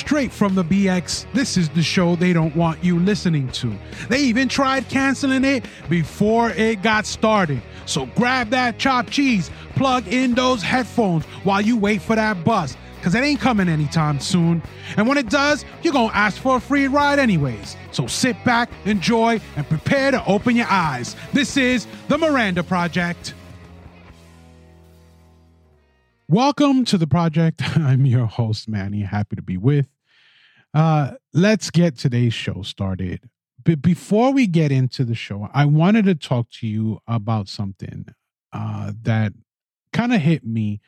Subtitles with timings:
[0.00, 3.70] Straight from the BX, this is the show they don't want you listening to.
[4.08, 7.62] They even tried canceling it before it got started.
[7.84, 12.78] So grab that chopped cheese, plug in those headphones while you wait for that bus,
[12.96, 14.62] because it ain't coming anytime soon.
[14.96, 17.76] And when it does, you're gonna ask for a free ride anyways.
[17.92, 21.14] So sit back, enjoy, and prepare to open your eyes.
[21.34, 23.34] This is The Miranda Project.
[26.30, 27.60] Welcome to the project.
[27.76, 29.00] I'm your host, Manny.
[29.00, 29.88] Happy to be with.
[30.72, 33.28] Uh, let's get today's show started.
[33.64, 38.06] But before we get into the show, I wanted to talk to you about something
[38.52, 39.32] uh, that
[39.92, 40.80] kind of hit me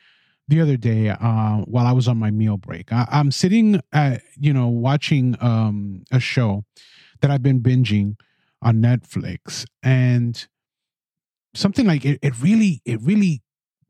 [0.47, 2.93] the other day uh, while I was on my meal break.
[2.93, 6.63] I, am sitting at, you know, watching um, a show
[7.19, 8.15] that I've been binging
[8.61, 10.47] on Netflix, and
[11.53, 13.41] something like it, it really, it really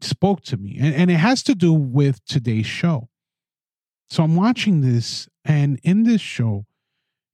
[0.03, 0.77] spoke to me.
[0.80, 3.09] And, and it has to do with today's show.
[4.09, 6.66] So I'm watching this, and in this show,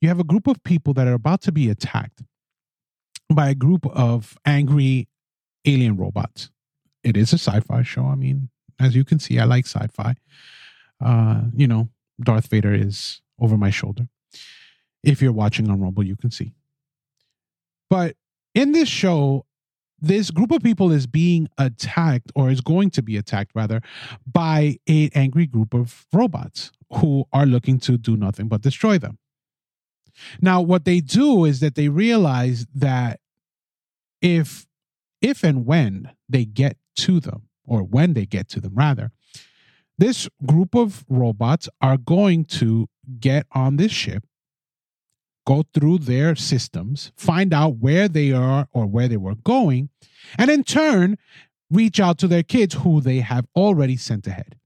[0.02, 2.24] you have a group of people that are about to be attacked
[3.30, 5.08] by a group of angry
[5.66, 6.50] alien robots.
[7.04, 8.06] It is a sci fi show.
[8.06, 10.16] I mean, as you can see, I like sci fi.
[11.04, 11.90] Uh, you know,
[12.22, 14.08] Darth Vader is over my shoulder.
[15.04, 16.54] If you're watching on Rumble, you can see.
[17.90, 18.16] But
[18.54, 19.46] in this show,
[20.02, 23.82] this group of people is being attacked or is going to be attacked rather
[24.32, 29.18] by a angry group of robots who are looking to do nothing but destroy them.
[30.42, 33.20] Now what they do is that they realize that
[34.22, 34.66] if
[35.22, 39.12] if and when they get to them or when they get to them rather
[39.98, 42.88] this group of robots are going to
[43.20, 44.24] get on this ship
[45.50, 49.90] go through their systems, find out where they are or where they were going,
[50.38, 51.18] and in turn,
[51.72, 54.60] reach out to their kids who they have already sent ahead.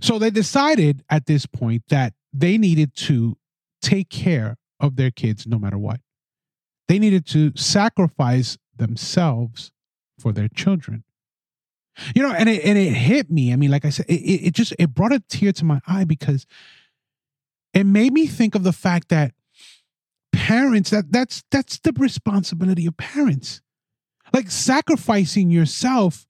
[0.00, 3.36] So they decided at this point that they needed to
[3.82, 6.00] take care of their kids no matter what.
[6.86, 9.72] They needed to sacrifice themselves
[10.16, 11.02] for their children.
[12.14, 13.52] You know, and it, and it hit me.
[13.52, 16.04] I mean, like I said, it, it just it brought a tear to my eye
[16.04, 16.46] because
[17.74, 19.32] it made me think of the fact that
[20.32, 23.60] parents that that's that's the responsibility of parents.
[24.32, 26.26] Like sacrificing yourself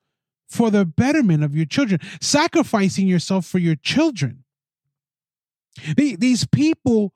[0.48, 4.44] for the betterment of your children sacrificing yourself for your children.
[5.96, 7.12] These people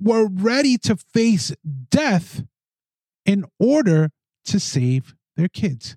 [0.00, 1.52] were ready to face
[1.90, 2.42] death
[3.24, 4.10] in order
[4.46, 5.96] to save their kids.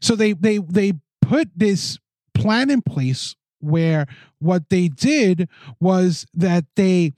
[0.00, 1.98] So they they they put this
[2.34, 3.34] plan in place
[3.66, 4.06] where
[4.38, 5.48] what they did
[5.80, 7.12] was that they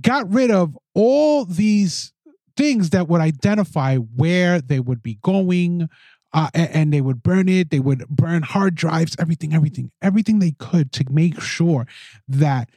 [0.00, 2.12] got rid of all these
[2.56, 5.88] things that would identify where they would be going
[6.32, 7.70] uh, and, and, they would burn it.
[7.70, 11.88] They would burn hard drives everything everything everything they could to make sure
[12.28, 12.70] that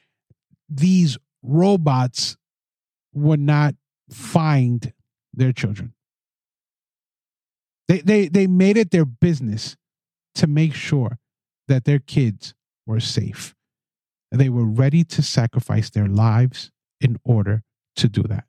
[0.67, 2.35] these robots
[3.13, 3.75] would not
[4.09, 4.91] find
[5.33, 5.93] their children.
[7.87, 9.75] They they they made it their business
[10.35, 11.19] to make sure
[11.67, 12.55] that their kids
[12.85, 13.55] were safe.
[14.31, 17.63] They were ready to sacrifice their lives in order
[17.97, 18.45] to do that.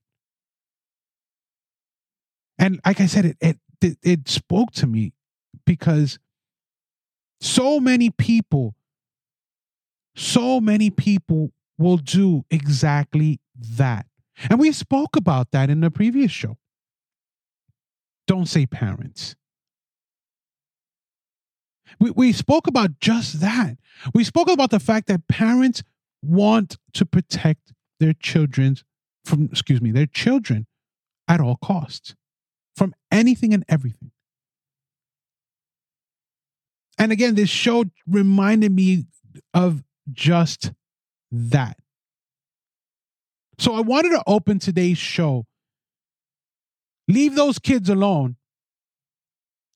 [2.59, 5.13] And like I said, it, it, it spoke to me
[5.67, 6.19] because
[7.41, 8.75] so many people,
[10.17, 14.07] so many people will do exactly that.
[14.49, 16.57] And we spoke about that in the previous show.
[18.27, 19.37] Don't say parents.
[22.01, 23.77] We, we spoke about just that.
[24.15, 25.83] We spoke about the fact that parents
[26.23, 28.77] want to protect their children
[29.25, 30.67] from, excuse me, their children
[31.29, 32.15] at all costs
[32.77, 34.11] from anything and everything.
[36.99, 39.05] And again, this show reminded me
[39.53, 40.73] of just
[41.31, 41.77] that.
[43.59, 45.47] So I wanted to open today's show.
[47.09, 48.37] Leave those kids alone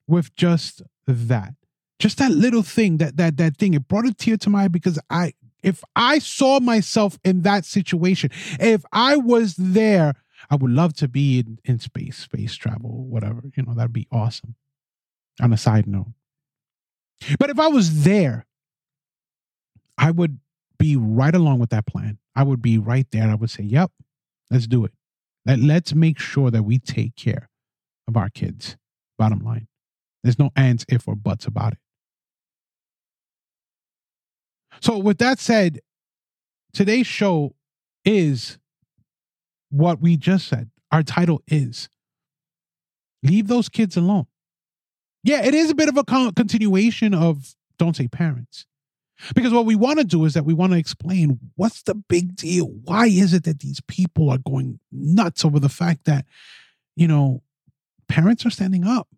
[0.06, 1.54] with just that
[1.98, 4.68] just that little thing that that that thing it brought a tear to my eye
[4.68, 8.30] because i if i saw myself in that situation
[8.60, 10.14] if i was there
[10.50, 14.06] i would love to be in, in space space travel whatever you know that'd be
[14.10, 14.54] awesome.
[15.40, 16.08] On a side note.
[17.38, 18.46] But if i was there
[19.96, 20.38] i would
[20.78, 22.18] be right along with that plan.
[22.36, 23.90] I would be right there i would say yep
[24.50, 24.92] let's do it.
[25.44, 27.50] Let, let's make sure that we take care
[28.06, 28.76] of our kids
[29.18, 29.68] bottom line.
[30.22, 31.78] There's no ands if or buts about it
[34.80, 35.80] so, with that said,
[36.72, 37.54] today's show
[38.04, 38.58] is
[39.70, 40.70] what we just said.
[40.90, 41.88] Our title is
[43.22, 44.26] Leave Those Kids Alone.
[45.24, 48.66] Yeah, it is a bit of a continuation of Don't Say Parents.
[49.34, 52.36] Because what we want to do is that we want to explain what's the big
[52.36, 52.66] deal?
[52.84, 56.24] Why is it that these people are going nuts over the fact that,
[56.94, 57.42] you know,
[58.08, 59.08] parents are standing up?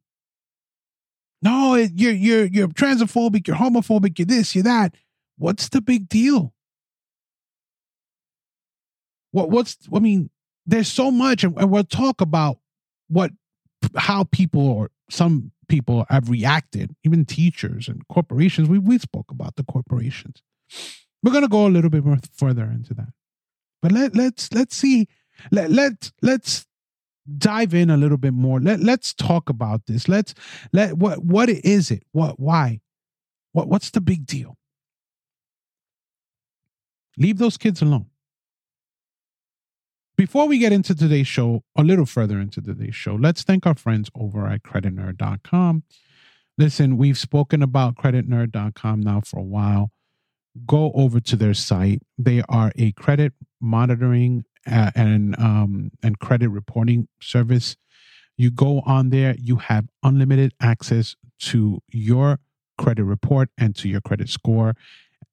[1.42, 4.94] No, you're you're you're transphobic, you're homophobic, you're this, you're that.
[5.40, 6.52] What's the big deal?
[9.32, 10.28] What what's I mean,
[10.66, 12.58] there's so much, and, we'll talk about
[13.08, 13.32] what
[13.96, 18.68] how people or some people have reacted, even teachers and corporations.
[18.68, 20.42] We we spoke about the corporations.
[21.22, 23.14] We're gonna go a little bit more further into that.
[23.80, 25.08] But let let's let's see
[25.50, 26.66] let let let's
[27.38, 28.60] dive in a little bit more.
[28.60, 30.06] Let let's talk about this.
[30.06, 30.34] Let's
[30.74, 32.02] let what what is it?
[32.12, 32.82] What why?
[33.52, 34.58] What what's the big deal?
[37.18, 38.06] Leave those kids alone.
[40.16, 43.74] Before we get into today's show, a little further into today's show, let's thank our
[43.74, 45.82] friends over at creditnerd.com.
[46.58, 49.92] Listen, we've spoken about creditnerd.com now for a while.
[50.66, 52.02] Go over to their site.
[52.18, 57.76] They are a credit monitoring uh, and um, and credit reporting service.
[58.36, 62.40] You go on there, you have unlimited access to your
[62.78, 64.74] credit report and to your credit score,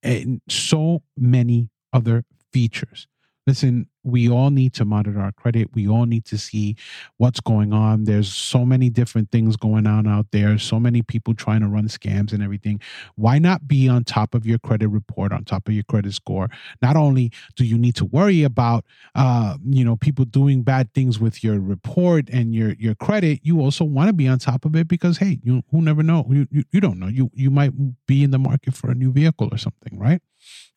[0.03, 3.07] and so many other features.
[3.47, 5.69] Listen, we all need to monitor our credit.
[5.73, 6.75] We all need to see
[7.15, 8.03] what's going on.
[8.03, 11.88] There's so many different things going on out there, so many people trying to run
[11.88, 12.81] scams and everything.
[13.15, 16.49] Why not be on top of your credit report, on top of your credit score?
[16.81, 18.83] Not only do you need to worry about
[19.15, 23.61] uh, you know, people doing bad things with your report and your your credit, you
[23.61, 26.25] also want to be on top of it because hey, you who never know.
[26.29, 27.07] You, you you don't know.
[27.07, 27.71] You you might
[28.07, 30.21] be in the market for a new vehicle or something, right?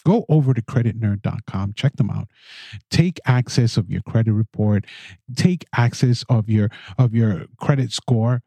[0.04, 2.28] Go over to creditnerd.com, check them out.
[2.90, 4.86] Take access of your credit report,
[5.36, 8.42] take access of your of your credit score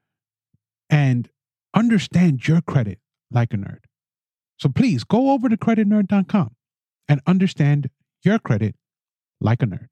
[0.90, 1.30] and
[1.74, 3.00] understand your credit
[3.32, 3.80] like a nerd.
[4.58, 6.56] So please go over to creditnerd.com
[7.08, 7.90] and understand
[8.24, 8.76] your credit
[9.42, 9.90] like a nerd.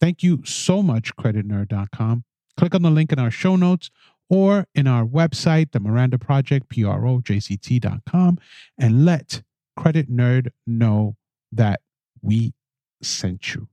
[0.00, 2.24] Thank you so much creditnerd.com.
[2.56, 3.90] Click on the link in our show notes
[4.28, 8.38] or in our website, the Miranda Project, P-R-O-J-C-T.com,
[8.78, 9.42] and let
[9.82, 11.16] Credit Nerd know
[11.50, 11.80] that
[12.20, 12.54] we
[13.02, 13.66] sent you.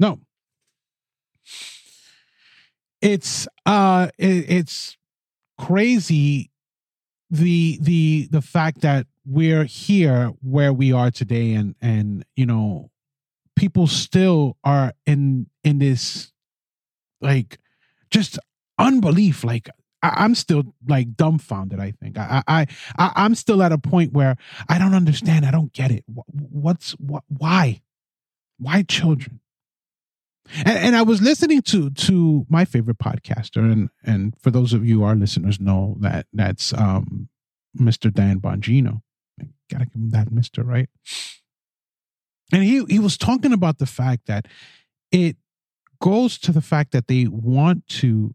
[0.00, 0.18] No.
[3.00, 4.96] It's uh it, it's
[5.56, 6.50] crazy
[7.30, 12.90] the the the fact that we're here where we are today and and you know
[13.54, 16.32] people still are in in this
[17.20, 17.58] like
[18.10, 18.40] just
[18.76, 19.70] unbelief like
[20.04, 21.80] I, am still like dumbfounded.
[21.80, 22.66] I think I, I
[22.98, 24.36] I I'm still at a point where
[24.68, 25.46] I don't understand.
[25.46, 26.04] I don't get it.
[26.06, 27.24] What's what?
[27.28, 27.80] Why?
[28.58, 29.40] Why children?
[30.58, 34.86] And, and I was listening to to my favorite podcaster, and and for those of
[34.86, 37.28] you our listeners know that that's um
[37.78, 38.12] Mr.
[38.12, 39.00] Dan Bongino.
[39.40, 40.88] I gotta give him that Mister right.
[42.52, 44.46] And he he was talking about the fact that
[45.10, 45.36] it
[46.00, 48.34] goes to the fact that they want to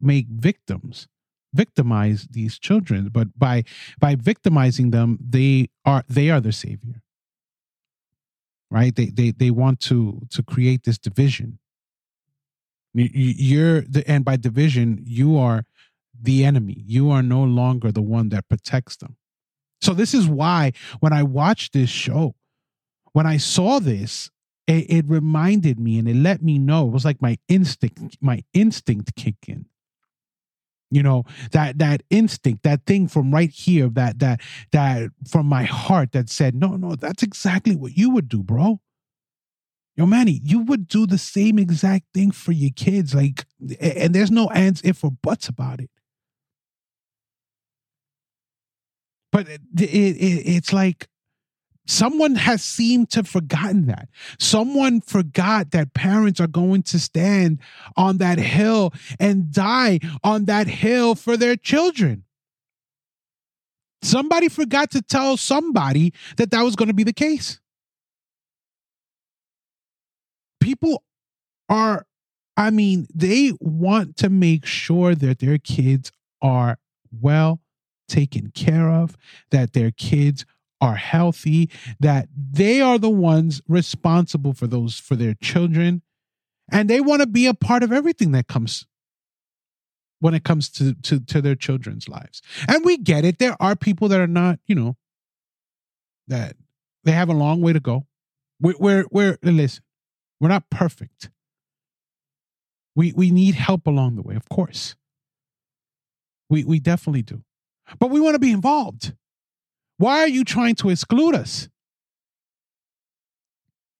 [0.00, 1.08] make victims
[1.52, 3.64] victimize these children but by
[3.98, 7.02] by victimizing them they are they are the savior.
[8.70, 8.94] Right?
[8.94, 11.58] They they they want to to create this division.
[12.94, 15.64] You're the and by division you are
[16.20, 16.82] the enemy.
[16.86, 19.16] You are no longer the one that protects them.
[19.80, 22.34] So this is why when i watched this show
[23.12, 24.30] when i saw this
[24.66, 26.86] it, it reminded me and it let me know.
[26.86, 29.66] It was like my instinct my instinct kick in
[30.90, 34.40] you know that that instinct that thing from right here that that
[34.72, 38.80] that from my heart that said no no that's exactly what you would do bro.
[39.96, 43.44] Yo manny you would do the same exact thing for your kids like
[43.80, 45.90] and there's no ands if or buts about it.
[49.32, 51.09] But it, it, it it's like
[51.90, 54.08] Someone has seemed to have forgotten that.
[54.38, 57.58] Someone forgot that parents are going to stand
[57.96, 62.22] on that hill and die on that hill for their children.
[64.02, 67.58] Somebody forgot to tell somebody that that was going to be the case.
[70.60, 71.02] People
[71.68, 72.06] are,
[72.56, 76.78] I mean, they want to make sure that their kids are
[77.10, 77.60] well
[78.06, 79.16] taken care of,
[79.50, 80.46] that their kids
[80.80, 86.02] are healthy, that they are the ones responsible for those for their children
[86.70, 88.86] and they want to be a part of everything that comes
[90.20, 92.42] when it comes to, to to their children's lives.
[92.68, 93.38] And we get it.
[93.38, 94.96] There are people that are not, you know,
[96.28, 96.56] that
[97.04, 98.06] they have a long way to go.
[98.60, 99.82] We're we're, we're listen,
[100.40, 101.30] we're not perfect.
[102.94, 104.94] We we need help along the way, of course.
[106.48, 107.42] We we definitely do.
[107.98, 109.14] But we want to be involved
[110.00, 111.68] Why are you trying to exclude us?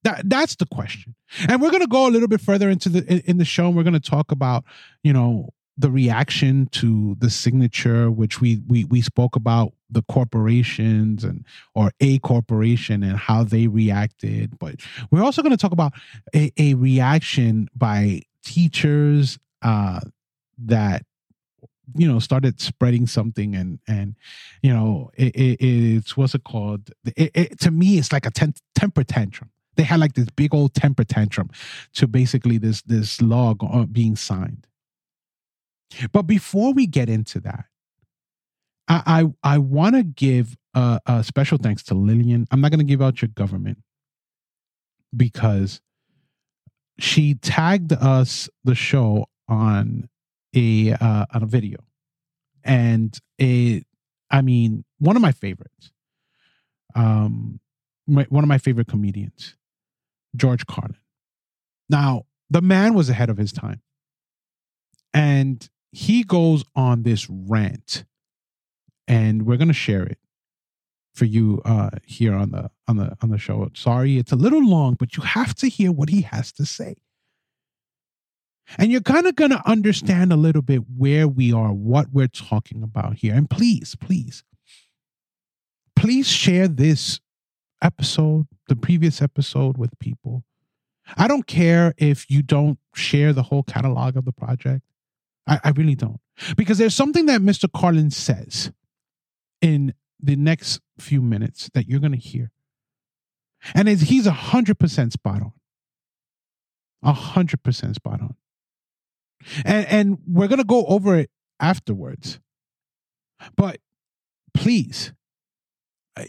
[0.02, 1.14] That that's the question.
[1.46, 3.76] And we're going to go a little bit further into the in, the show and
[3.76, 4.64] we're going to talk about,
[5.04, 11.22] you know, the reaction to the signature which we we we spoke about the corporations
[11.22, 14.76] and or a corporation and how they reacted but
[15.10, 15.92] we're also going to talk about
[16.34, 20.00] a, a reaction by teachers uh
[20.58, 21.02] that
[21.94, 24.16] you know started spreading something and and
[24.62, 28.30] you know it, it, it's what's it called it, it, to me it's like a
[28.30, 29.50] ten, temper tantrum.
[29.76, 31.50] They had like this big old temper tantrum
[31.94, 34.66] to basically this this log uh, being signed.
[36.12, 37.64] But before we get into that
[38.88, 42.46] i i, I want to give a, a special thanks to lillian.
[42.50, 43.78] I'm not going to give out your government
[45.16, 45.80] because
[46.98, 50.08] she tagged us the show on
[50.54, 51.78] a uh, on a video,
[52.64, 53.86] and it,
[54.30, 55.92] I mean, one of my favorites,
[56.94, 57.60] um,
[58.06, 59.54] my, one of my favorite comedians,
[60.36, 60.96] George Carlin.
[61.88, 63.80] Now, the man was ahead of his time,
[65.12, 68.04] and he goes on this rant,
[69.08, 70.18] and we're gonna share it
[71.14, 73.68] for you uh here on the on the on the show.
[73.74, 76.96] Sorry, it's a little long, but you have to hear what he has to say.
[78.78, 82.28] And you're kind of going to understand a little bit where we are, what we're
[82.28, 83.34] talking about here.
[83.34, 84.44] And please, please,
[85.96, 87.20] please share this
[87.82, 90.44] episode, the previous episode with people.
[91.16, 94.82] I don't care if you don't share the whole catalog of the project.
[95.46, 96.20] I, I really don't.
[96.56, 97.70] Because there's something that Mr.
[97.70, 98.70] Carlin says
[99.60, 102.52] in the next few minutes that you're going to hear.
[103.74, 105.52] And he's 100% spot on.
[107.04, 108.36] 100% spot on
[109.64, 111.30] and and we're gonna go over it
[111.60, 112.40] afterwards.
[113.56, 113.80] But
[114.52, 115.12] please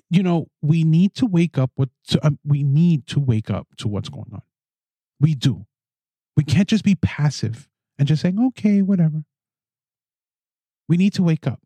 [0.10, 3.68] you know we need to wake up what to, um, we need to wake up
[3.77, 4.41] to what's going on.
[5.20, 5.65] We do.
[6.38, 9.24] We can't just be passive and just saying okay whatever.
[10.88, 11.62] We need to wake up.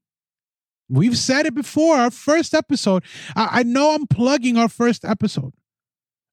[0.89, 3.03] We've said it before our first episode.
[3.35, 5.53] I, I know i'm plugging our first episode.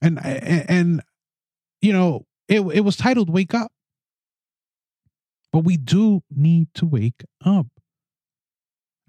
[0.01, 1.03] And and, and
[1.81, 3.73] you know it, it was titled wake up
[5.53, 7.67] but we do need to wake up.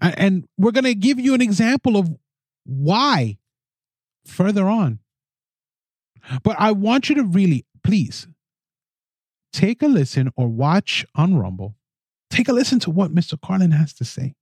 [0.00, 2.10] And we're going to give you an example of
[2.64, 3.38] why
[4.26, 4.98] further on.
[6.42, 8.26] But I want you to really, please,
[9.52, 11.74] take a listen or watch on Rumble.
[12.30, 13.40] Take a listen to what Mr.
[13.40, 14.34] Carlin has to say.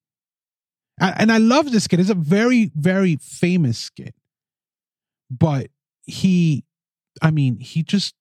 [1.00, 2.00] And I love this skit.
[2.00, 4.14] It's a very, very famous skit.
[5.30, 5.68] But
[6.04, 6.64] he,
[7.20, 8.14] I mean, he just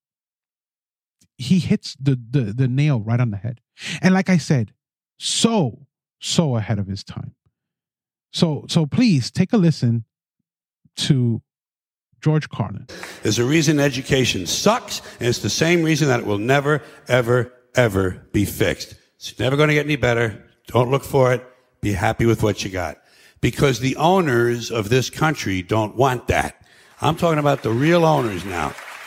[1.41, 3.61] he hits the, the the nail right on the head.
[4.01, 4.73] And like I said,
[5.17, 5.87] so
[6.19, 7.33] so ahead of his time.
[8.31, 10.05] So so please take a listen
[10.97, 11.41] to
[12.21, 12.87] George Carlin.
[13.23, 17.51] There's a reason education sucks, and it's the same reason that it will never, ever,
[17.75, 18.95] ever be fixed.
[19.15, 20.45] It's never going to get any better.
[20.67, 21.43] Don't look for it.
[21.81, 22.97] Be happy with what you got.
[23.39, 26.63] Because the owners of this country don't want that.
[27.01, 28.73] I'm talking about the real owners now.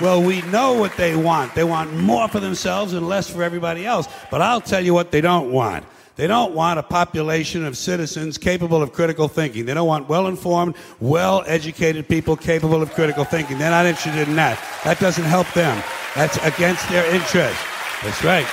[0.00, 1.54] Well, we know what they want.
[1.54, 4.08] They want more for themselves and less for everybody else.
[4.30, 5.84] But I'll tell you what they don't want.
[6.14, 9.66] They don't want a population of citizens capable of critical thinking.
[9.66, 13.58] They don't want well informed, well educated people capable of critical thinking.
[13.58, 14.58] They're not interested in that.
[14.84, 15.80] That doesn't help them.
[16.16, 17.56] That's against their interest.
[18.02, 18.46] That's right.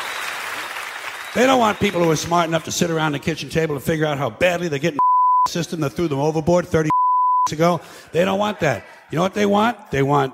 [1.34, 3.84] They don't want people who are smart enough to sit around the kitchen table and
[3.84, 5.00] figure out how badly they're getting
[5.46, 6.90] the system that threw them overboard 30
[7.50, 7.82] years ago.
[8.12, 8.86] They don't want that.
[9.10, 9.90] You know what they want?
[9.90, 10.34] They want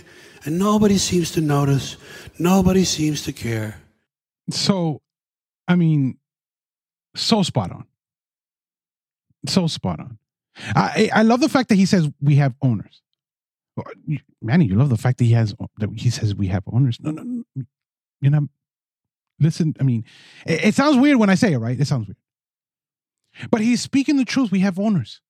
[0.43, 1.97] And nobody seems to notice.
[2.39, 3.79] Nobody seems to care.
[4.49, 5.01] So,
[5.67, 6.17] I mean,
[7.15, 7.85] so spot on.
[9.47, 10.17] So spot on.
[10.75, 13.01] I I love the fact that he says we have owners.
[14.41, 16.99] Manny, you love the fact that he has that he says we have owners.
[17.01, 17.63] No, no, no.
[18.21, 18.47] you know.
[19.39, 20.05] Listen, I mean,
[20.45, 21.79] it, it sounds weird when I say it, right?
[21.79, 22.17] It sounds weird,
[23.49, 24.51] but he's speaking the truth.
[24.51, 25.21] We have owners,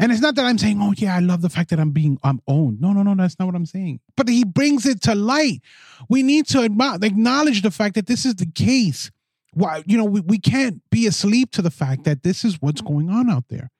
[0.00, 2.18] and it's not that I'm saying, "Oh yeah, I love the fact that I'm being
[2.22, 4.00] I'm owned." No, no, no, that's not what I'm saying.
[4.16, 5.60] But he brings it to light.
[6.08, 9.10] We need to acknowledge the fact that this is the case.
[9.54, 12.80] Why, you know, we, we can't be asleep to the fact that this is what's
[12.80, 13.70] going on out there.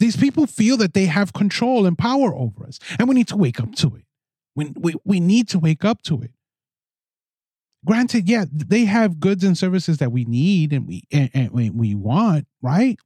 [0.00, 3.36] These people feel that they have control and power over us, and we need to
[3.36, 4.04] wake up to it.
[4.56, 6.32] We, we, we need to wake up to it.
[7.84, 11.94] Granted, yeah, they have goods and services that we need and we and, and we
[11.94, 12.98] want, right?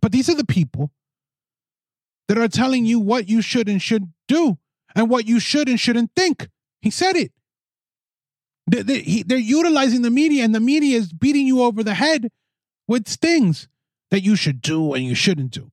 [0.00, 0.92] But these are the people
[2.28, 4.58] that are telling you what you should and should do
[4.94, 6.48] and what you should and shouldn't think.
[6.80, 7.32] He said it.
[8.66, 12.28] They're utilizing the media, and the media is beating you over the head
[12.86, 13.66] with things
[14.10, 15.70] that you should do and you shouldn't do.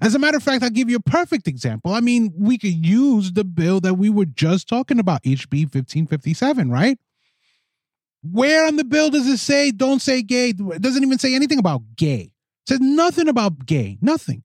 [0.00, 1.92] As a matter of fact, I'll give you a perfect example.
[1.92, 6.70] I mean, we could use the bill that we were just talking about, HB 1557,
[6.70, 6.98] right?
[8.22, 10.50] Where on the bill does it say don't say gay?
[10.50, 12.32] It doesn't even say anything about gay.
[12.64, 14.42] It says nothing about gay, nothing.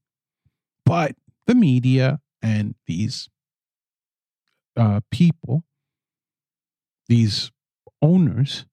[0.85, 1.15] But
[1.47, 3.29] the media and these
[4.75, 5.63] uh, people,
[7.07, 7.51] these
[8.01, 8.65] owners,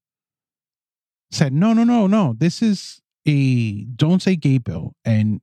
[1.30, 4.94] said, no, no, no, no, this is a don't say gay bill.
[5.04, 5.40] And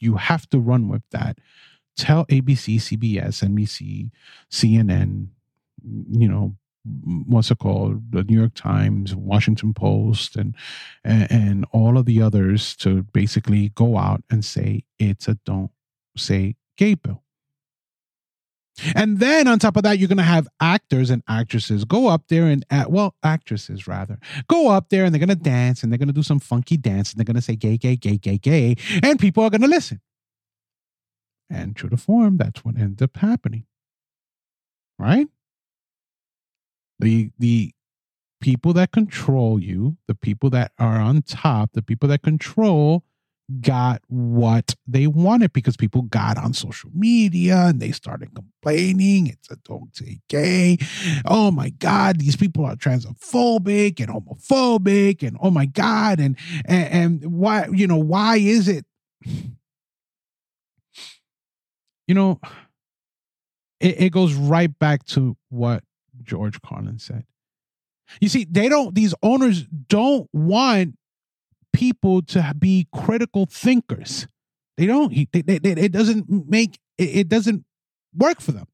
[0.00, 1.38] you have to run with that.
[1.96, 4.10] Tell ABC, CBS, NBC,
[4.50, 5.28] CNN,
[5.84, 6.56] you know,
[7.26, 10.54] what's it called the new york times washington post and,
[11.04, 15.70] and, and all of the others to basically go out and say it's a don't
[16.18, 17.22] say gay bill
[18.94, 22.22] and then on top of that you're going to have actors and actresses go up
[22.28, 25.90] there and uh, well actresses rather go up there and they're going to dance and
[25.90, 28.16] they're going to do some funky dance and they're going to say gay gay gay
[28.16, 30.00] gay gay and people are going to listen
[31.50, 33.64] and true to form, that's what ends up happening.
[34.98, 35.28] Right?
[36.98, 37.72] The the
[38.40, 43.04] people that control you, the people that are on top, the people that control
[43.60, 49.26] got what they wanted because people got on social media and they started complaining.
[49.26, 50.78] It's a don't say gay.
[51.24, 56.20] Oh my God, these people are transphobic and homophobic and oh my God.
[56.20, 58.84] And and, and why, you know, why is it
[62.08, 62.40] you know,
[63.78, 65.84] it, it goes right back to what
[66.22, 67.24] George Carlin said.
[68.20, 70.97] You see, they don't, these owners don't want
[71.72, 74.26] people to be critical thinkers.
[74.76, 77.64] They don't, they, they, they, it doesn't make, it, it doesn't
[78.16, 78.66] work for them.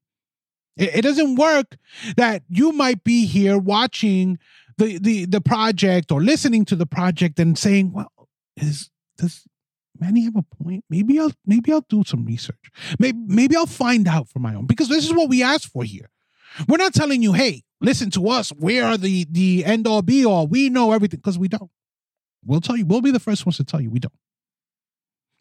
[0.77, 1.77] It, it doesn't work
[2.17, 4.37] that you might be here watching
[4.77, 8.11] the, the, the project or listening to the project and saying, well,
[8.57, 9.45] is, does,
[9.99, 10.83] Manny have a point?
[10.89, 12.71] Maybe I'll maybe I'll do some research.
[12.99, 15.83] Maybe maybe I'll find out for my own because this is what we asked for
[15.83, 16.09] here.
[16.67, 18.51] We're not telling you, hey, listen to us.
[18.53, 20.47] We are the the end all be all.
[20.47, 21.71] We know everything because we don't.
[22.45, 22.85] We'll tell you.
[22.85, 24.13] We'll be the first ones to tell you we don't.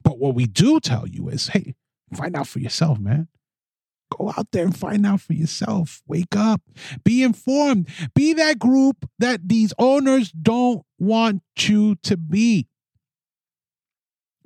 [0.03, 1.75] But what we do tell you is, hey,
[2.15, 3.29] find out for yourself, man.
[4.17, 6.03] Go out there and find out for yourself.
[6.07, 6.61] Wake up.
[7.05, 7.89] Be informed.
[8.15, 12.69] Be that group that these owners don't want you to be.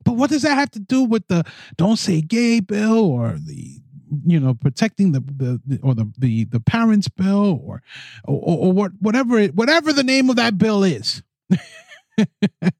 [0.05, 1.44] But what does that have to do with the
[1.77, 3.81] don't say gay bill or the
[4.25, 7.83] you know protecting the the, or the, the the parents bill or
[8.25, 11.23] or, or what whatever it, whatever the name of that bill is.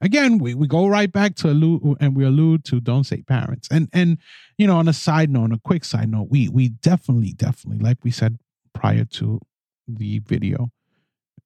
[0.00, 3.68] Again, we, we go right back to allude and we allude to don't say parents.
[3.70, 4.18] And and
[4.58, 7.82] you know, on a side note, on a quick side note, we we definitely, definitely,
[7.82, 8.38] like we said
[8.74, 9.40] prior to
[9.88, 10.70] the video,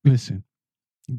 [0.05, 0.45] listen,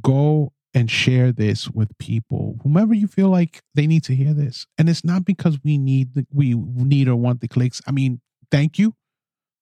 [0.01, 4.67] go and share this with people, whomever you feel like they need to hear this.
[4.77, 7.81] And it's not because we need the, we need or want the clicks.
[7.87, 8.95] I mean, thank you,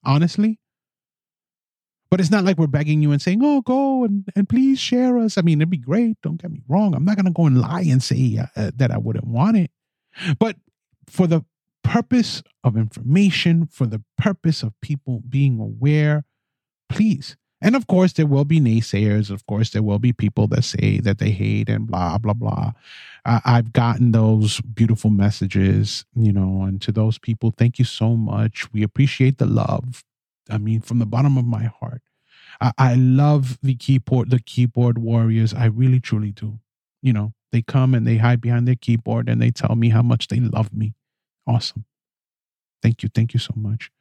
[0.03, 0.59] honestly.
[2.09, 5.17] But it's not like we're begging you and saying, "Oh, go and and please share
[5.17, 6.17] us." I mean, it'd be great.
[6.21, 6.95] Don't get me wrong.
[6.95, 9.71] I'm not gonna go and lie and say uh, uh, that I wouldn't want it.
[10.39, 10.57] But
[11.07, 11.43] for the
[11.83, 16.25] purpose of information, for the purpose of people being aware,
[16.89, 17.37] please.
[17.61, 19.31] And of course, there will be naysayers.
[19.31, 22.73] Of course, there will be people that say that they hate and blah, blah, blah.
[23.25, 28.15] I, I've gotten those beautiful messages, you know, and to those people, thank you so
[28.15, 28.71] much.
[28.73, 30.03] We appreciate the love.
[30.49, 32.01] I mean, from the bottom of my heart.
[32.59, 35.53] I, I love the keyboard, the keyboard warriors.
[35.53, 36.59] I really, truly do.
[37.01, 40.01] You know, they come and they hide behind their keyboard and they tell me how
[40.01, 40.93] much they love me.
[41.45, 41.85] Awesome.
[42.81, 43.09] Thank you.
[43.13, 43.91] Thank you so much.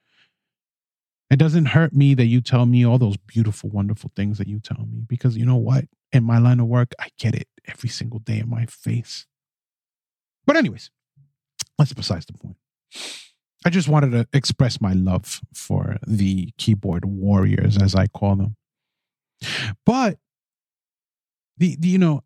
[1.28, 4.60] It doesn't hurt me that you tell me all those beautiful, wonderful things that you
[4.60, 5.86] tell me because you know what?
[6.12, 9.26] In my line of work, I get it every single day in my face.
[10.46, 10.90] But, anyways,
[11.76, 12.56] that's besides the point.
[13.66, 18.54] I just wanted to express my love for the keyboard warriors, as I call them.
[19.84, 20.18] But
[21.58, 22.22] the, the you know,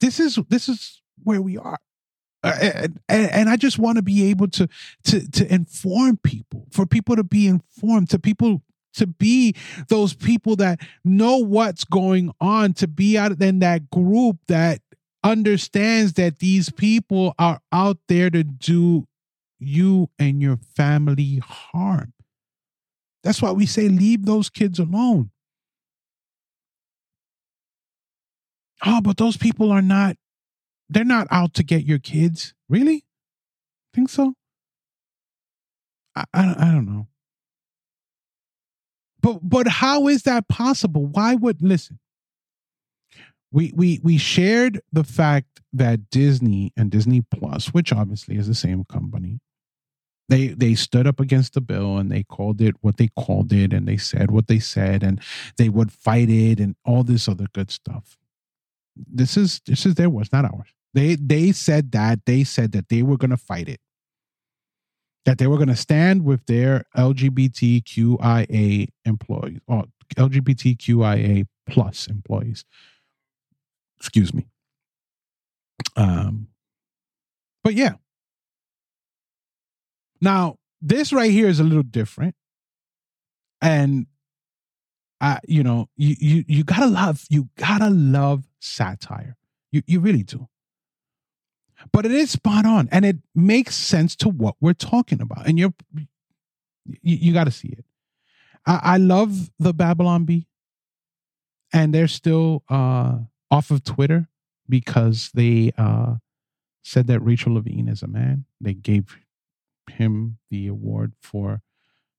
[0.00, 1.76] this is this is where we are.
[2.42, 4.66] And, and, I just want to be able to
[5.04, 8.62] to to inform people, for people to be informed, to people
[8.94, 9.54] to be
[9.88, 14.80] those people that know what's going on, to be out in that group that
[15.22, 19.06] understands that these people are out there to do
[19.58, 22.12] you and your family harm.
[23.22, 25.30] That's why we say leave those kids alone.
[28.84, 30.16] Oh, but those people are not,
[30.88, 32.54] they're not out to get your kids.
[32.68, 33.04] Really?
[33.92, 34.34] Think so?
[36.14, 37.08] I, I, I don't know.
[39.20, 41.06] But but how is that possible?
[41.06, 41.98] Why would listen?
[43.50, 48.54] We we we shared the fact that Disney and Disney Plus, which obviously is the
[48.54, 49.40] same company,
[50.28, 53.72] they they stood up against the bill and they called it what they called it
[53.72, 55.20] and they said what they said and
[55.56, 58.18] they would fight it and all this other good stuff.
[58.94, 60.68] This is this is their words not ours.
[60.92, 63.80] They they said that they said that they were going to fight it.
[65.24, 69.84] That they were going to stand with their lgbtqia employees or
[70.16, 72.64] lgbtqia plus employees.
[73.98, 74.46] Excuse me.
[75.96, 76.48] Um
[77.64, 77.94] but yeah
[80.20, 82.34] now, this right here is a little different.
[83.60, 84.06] And
[85.20, 89.36] I, you know, you you you gotta love, you gotta love satire.
[89.72, 90.48] You you really do.
[91.92, 95.46] But it is spot on and it makes sense to what we're talking about.
[95.46, 96.06] And you're you,
[97.02, 97.84] you gotta see it.
[98.66, 100.46] I, I love the Babylon Bee.
[101.72, 103.18] And they're still uh
[103.50, 104.28] off of Twitter
[104.68, 106.14] because they uh
[106.82, 108.44] said that Rachel Levine is a man.
[108.60, 109.16] They gave
[109.90, 111.62] him the award for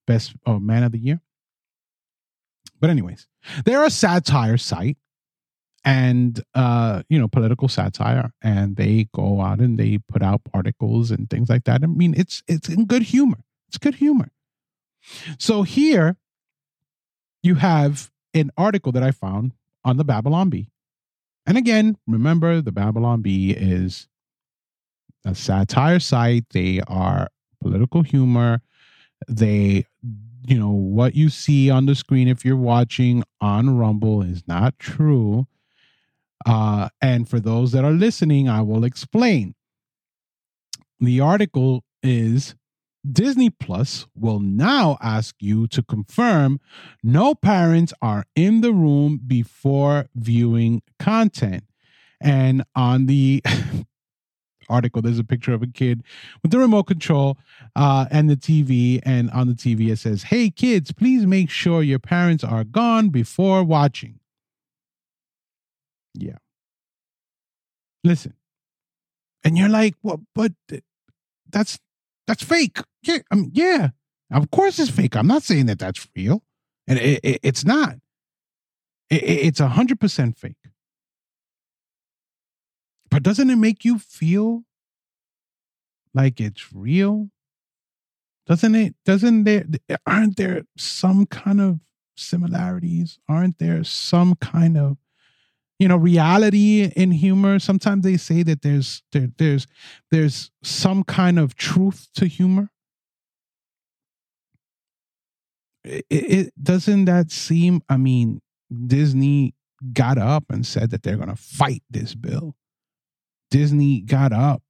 [0.06, 1.20] best oh, man of the year.
[2.80, 3.26] But anyways,
[3.64, 4.96] they're a satire site
[5.82, 11.10] and uh you know political satire and they go out and they put out articles
[11.10, 11.82] and things like that.
[11.82, 13.38] I mean it's it's in good humor.
[13.68, 14.30] It's good humor.
[15.38, 16.16] So here
[17.42, 19.52] you have an article that i found
[19.84, 20.68] on the babylon bee.
[21.46, 24.08] And again remember the babylon bee is
[25.24, 26.44] a satire site.
[26.50, 27.28] They are
[27.60, 28.62] political humor.
[29.28, 29.86] They,
[30.46, 34.78] you know, what you see on the screen if you're watching on Rumble is not
[34.78, 35.46] true.
[36.46, 39.54] Uh, and for those that are listening, I will explain.
[40.98, 42.54] The article is
[43.10, 46.60] Disney Plus will now ask you to confirm
[47.02, 51.64] no parents are in the room before viewing content.
[52.20, 53.42] And on the
[54.70, 56.02] article, there's a picture of a kid
[56.42, 57.36] with the remote control
[57.76, 59.00] uh, and the TV.
[59.04, 63.08] And on the TV, it says, Hey, kids, please make sure your parents are gone
[63.10, 64.20] before watching.
[66.14, 66.38] Yeah.
[68.04, 68.34] Listen.
[69.44, 70.52] And you're like, well, but
[71.50, 71.78] that's
[72.26, 72.78] that's fake.
[73.02, 73.88] Yeah, I mean, yeah.
[74.30, 75.16] Of course it's fake.
[75.16, 76.42] I'm not saying that that's real.
[76.86, 77.96] And it, it, it's not.
[79.08, 80.56] It, it's 100% fake.
[83.10, 84.64] But doesn't it make you feel
[86.14, 87.30] like it's real?
[88.46, 88.94] Doesn't it?
[89.04, 89.64] Doesn't there?
[89.88, 91.80] Eh, aren't there some kind of
[92.16, 93.18] similarities?
[93.28, 94.96] Aren't there some kind of
[95.78, 97.58] you know reality in humor?
[97.58, 99.66] Sometimes they say that there's there, there's
[100.10, 102.70] there's some kind of truth to humor.
[105.84, 107.82] It, it doesn't that seem?
[107.88, 108.40] I mean,
[108.86, 109.54] Disney
[109.92, 112.54] got up and said that they're going to fight this bill.
[113.50, 114.62] Disney got up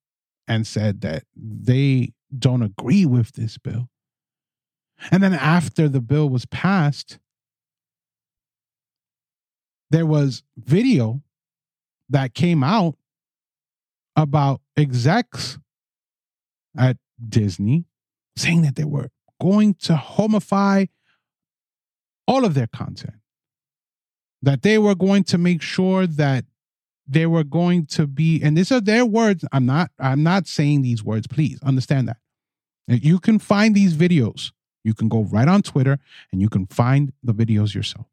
[0.49, 3.89] and said that they don't agree with this bill.
[5.11, 7.19] And then after the bill was passed,
[9.91, 11.23] there was video
[12.09, 12.97] that came out
[14.17, 15.59] about execs
[16.77, 16.97] at
[17.29, 17.85] Disney,
[18.37, 19.09] saying that they were
[19.41, 20.89] going to homify
[22.27, 23.17] all of their content,
[24.43, 26.45] that they were going to make sure that
[27.11, 29.45] they were going to be, and these are their words.
[29.53, 31.27] I'm not, I'm not saying these words.
[31.27, 32.19] Please understand that.
[32.87, 34.53] You can find these videos.
[34.85, 35.99] You can go right on Twitter
[36.33, 38.07] and you can find the videos yourself.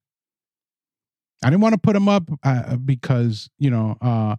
[1.44, 4.36] I didn't want to put them up uh, because you know uh,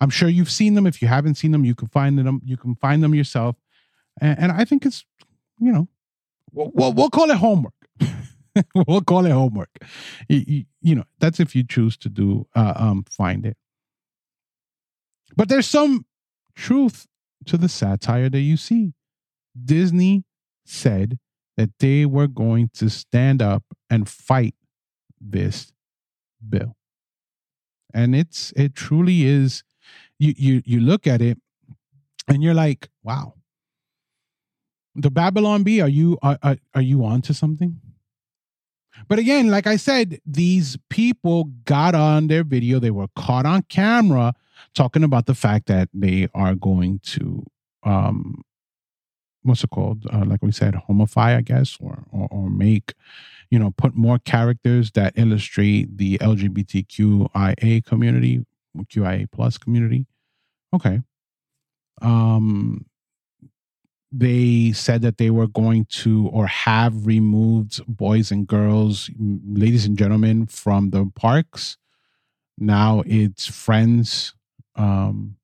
[0.00, 0.86] I'm sure you've seen them.
[0.86, 2.40] If you haven't seen them, you can find them.
[2.44, 3.56] You can find them yourself,
[4.20, 5.04] and, and I think it's
[5.58, 5.88] you know
[6.52, 7.74] we'll, we'll call it homework.
[8.86, 9.70] we'll call it homework.
[10.28, 13.56] You, you, you, know that's if you choose to do uh, um, find it.
[15.36, 16.06] But there's some
[16.54, 17.06] truth
[17.46, 18.94] to the satire that you see.
[19.64, 20.24] Disney
[20.64, 21.18] said
[21.56, 24.54] that they were going to stand up and fight
[25.20, 25.72] this
[26.46, 26.76] bill.
[27.94, 29.64] And it's it truly is
[30.18, 31.38] you you you look at it
[32.28, 33.34] and you're like, wow.
[34.94, 37.80] The Babylon Bee, are you are, are, are you on to something?
[39.08, 43.62] But again, like I said, these people got on their video, they were caught on
[43.62, 44.34] camera
[44.74, 47.44] talking about the fact that they are going to
[47.84, 48.42] um
[49.42, 50.06] what's it called?
[50.12, 52.94] Uh, like we said, homify, I guess, or, or, or make,
[53.50, 58.46] you know, put more characters that illustrate the LGBTQIA community,
[58.78, 60.06] QIA plus community.
[60.74, 61.00] Okay.
[62.00, 62.86] Um,
[64.10, 69.96] they said that they were going to or have removed boys and girls, ladies and
[69.96, 71.78] gentlemen, from the parks.
[72.58, 74.34] Now it's friends,
[74.76, 75.36] um,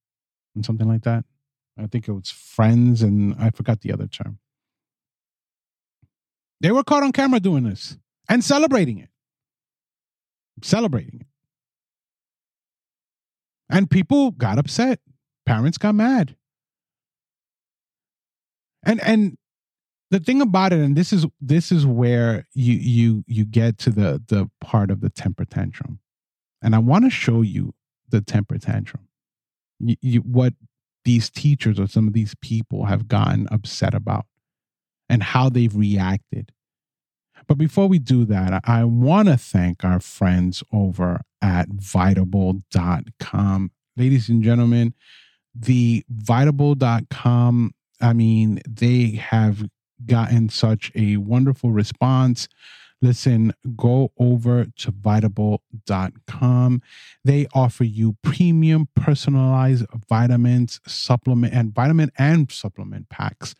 [0.54, 1.24] and something like that.
[1.78, 4.38] I think it was friends, and I forgot the other term.
[6.60, 7.96] They were caught on camera doing this
[8.28, 9.10] and celebrating it.
[10.62, 11.26] Celebrating it.
[13.70, 15.00] And people got upset.
[15.46, 16.34] Parents got mad.
[18.84, 19.36] And and
[20.10, 23.90] the thing about it, and this is this is where you you you get to
[23.90, 26.00] the the part of the temper tantrum.
[26.62, 27.74] And I want to show you
[28.08, 29.07] the temper tantrum.
[30.22, 30.54] What
[31.04, 34.26] these teachers or some of these people have gotten upset about
[35.08, 36.52] and how they've reacted.
[37.46, 43.70] But before we do that, I want to thank our friends over at Vitable.com.
[43.96, 44.92] Ladies and gentlemen,
[45.54, 49.66] the Vitable.com, I mean, they have
[50.04, 52.48] gotten such a wonderful response
[53.00, 56.82] listen, go over to vitable.com.
[57.24, 63.54] They offer you premium personalized vitamins, supplement, and vitamin and supplement packs.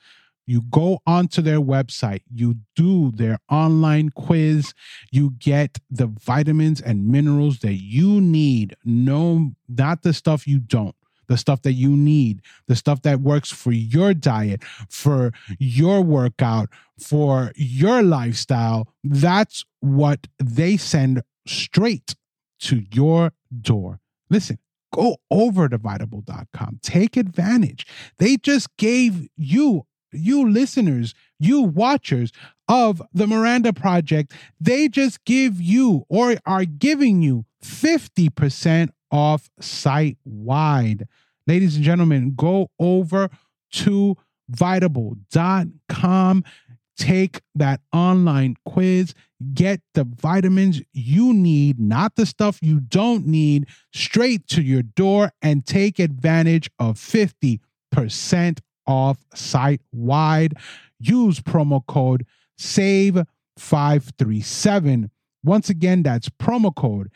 [0.46, 4.72] You go onto their website, you do their online quiz,
[5.10, 8.74] you get the vitamins and minerals that you need.
[8.82, 10.96] No, not the stuff you don't
[11.28, 16.68] the stuff that you need, the stuff that works for your diet, for your workout,
[16.98, 18.88] for your lifestyle.
[19.04, 22.16] That's what they send straight
[22.60, 24.00] to your door.
[24.30, 24.58] Listen,
[24.92, 26.80] go over to vitable.com.
[26.82, 27.86] Take advantage.
[28.18, 32.32] They just gave you, you listeners, you watchers
[32.68, 40.18] of the Miranda Project, they just give you or are giving you 50% off site
[40.24, 41.06] wide.
[41.46, 43.30] Ladies and gentlemen, go over
[43.72, 44.16] to
[44.50, 46.44] vitable.com,
[46.96, 49.12] take that online quiz,
[49.54, 55.30] get the vitamins you need, not the stuff you don't need, straight to your door
[55.40, 57.60] and take advantage of 50%
[58.86, 60.52] off site wide.
[60.98, 62.26] Use promo code
[62.58, 65.10] SAVE537.
[65.44, 67.12] Once again, that's promo code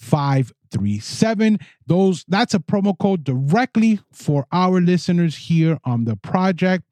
[0.00, 1.60] SAVE537.
[1.86, 6.84] Those that's a promo code directly for our listeners here on the project.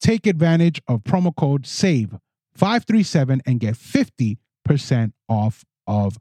[0.00, 6.18] Take advantage of promo code SAVE537 and get 50% off of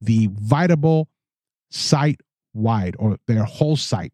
[0.00, 1.06] the Vitable
[1.70, 2.20] site
[2.52, 4.12] wide or their whole site.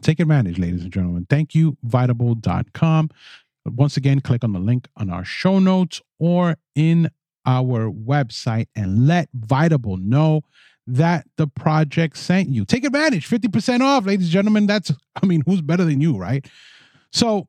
[0.00, 1.26] Take advantage, ladies and gentlemen.
[1.28, 3.10] Thank you, vitable.com.
[3.66, 7.10] Once again, click on the link on our show notes or in
[7.46, 10.42] our website and let Vitable know
[10.86, 12.64] that the project sent you.
[12.64, 14.66] Take advantage, 50% off, ladies and gentlemen.
[14.66, 16.46] That's, I mean, who's better than you, right?
[17.12, 17.48] So,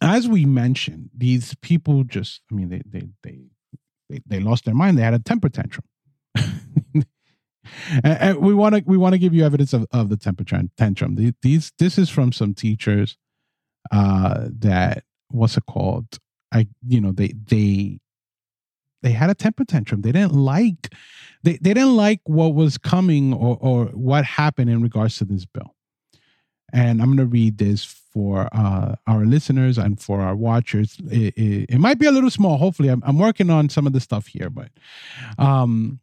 [0.00, 3.40] as we mentioned, these people just, I mean, they, they, they,
[4.08, 4.98] they, they lost their mind.
[4.98, 5.84] They had a temper tantrum.
[8.04, 10.44] and, we want to we want to give you evidence of, of the temper
[10.76, 11.34] tantrum.
[11.42, 13.16] These this is from some teachers
[13.90, 16.06] uh, that what's it called?
[16.52, 17.98] I you know they they
[19.02, 20.02] they had a temper tantrum.
[20.02, 20.94] They didn't like
[21.44, 25.44] they, they didn't like what was coming or or what happened in regards to this
[25.44, 25.74] bill.
[26.72, 30.96] and I'm going to read this for uh, our listeners and for our watchers.
[31.10, 32.56] It, it, it, might be a little small.
[32.56, 34.70] Hopefully, I'm, I'm working on some of the stuff here, but
[35.38, 36.00] um,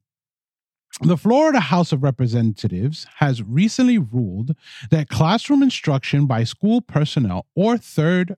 [1.02, 4.56] the Florida House of Representatives has recently ruled
[4.92, 8.36] that classroom instruction by school personnel or third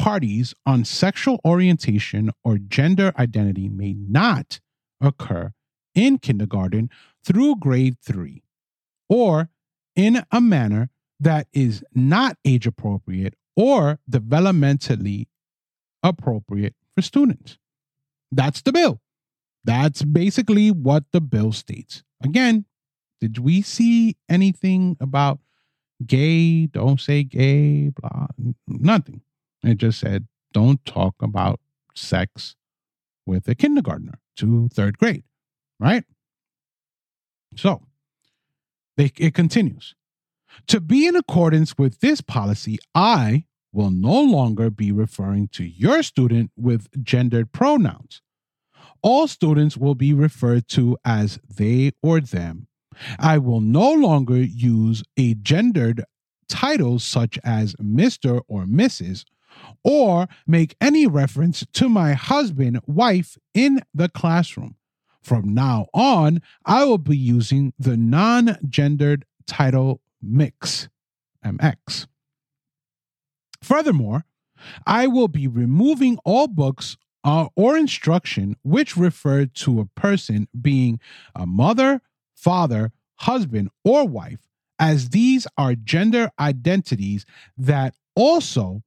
[0.00, 4.58] parties on sexual orientation or gender identity may not
[4.98, 5.52] occur
[5.94, 6.88] in kindergarten
[7.22, 8.42] through grade three
[9.10, 9.50] or
[9.94, 10.88] in a manner
[11.20, 15.26] that is not age appropriate or developmentally
[16.02, 17.58] appropriate for students.
[18.32, 19.02] That's the bill.
[19.64, 22.04] That's basically what the bill states.
[22.24, 22.64] Again,
[23.20, 25.40] did we see anything about
[26.06, 28.28] gay, don't say gay, blah,
[28.66, 29.20] nothing.
[29.62, 31.60] It just said, don't talk about
[31.94, 32.56] sex
[33.26, 35.24] with a kindergartner to third grade,
[35.78, 36.04] right?
[37.56, 37.82] So
[38.96, 39.94] they, it continues.
[40.68, 46.02] To be in accordance with this policy, I will no longer be referring to your
[46.02, 48.22] student with gendered pronouns.
[49.02, 52.66] All students will be referred to as they or them.
[53.18, 56.04] I will no longer use a gendered
[56.48, 58.42] title such as Mr.
[58.48, 59.24] or Mrs
[59.82, 64.76] or make any reference to my husband, wife in the classroom.
[65.22, 70.88] From now on, I will be using the non gendered title mix,
[71.44, 72.06] MX.
[73.62, 74.24] Furthermore,
[74.86, 81.00] I will be removing all books uh, or instruction which refer to a person being
[81.34, 82.00] a mother,
[82.34, 88.82] father, husband, or wife, as these are gender identities that also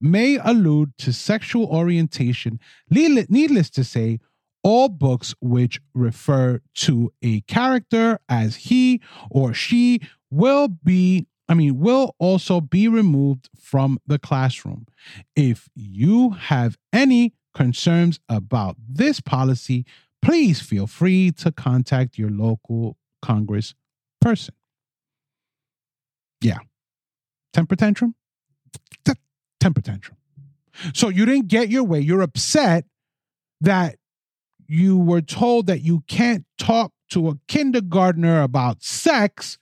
[0.00, 2.60] may allude to sexual orientation.
[2.90, 4.20] Needless to say,
[4.62, 11.78] all books which refer to a character as he or she will be I mean,
[11.78, 14.84] will also be removed from the classroom.
[15.34, 19.86] If you have any concerns about this policy,
[20.20, 23.74] please feel free to contact your local Congress
[24.20, 24.52] person.
[26.42, 26.58] Yeah.
[27.54, 28.14] Temper tantrum?
[29.60, 30.16] Temper tantrum.
[30.94, 32.00] So you didn't get your way.
[32.00, 32.84] You're upset
[33.60, 33.96] that
[34.66, 39.58] you were told that you can't talk to a kindergartner about sex.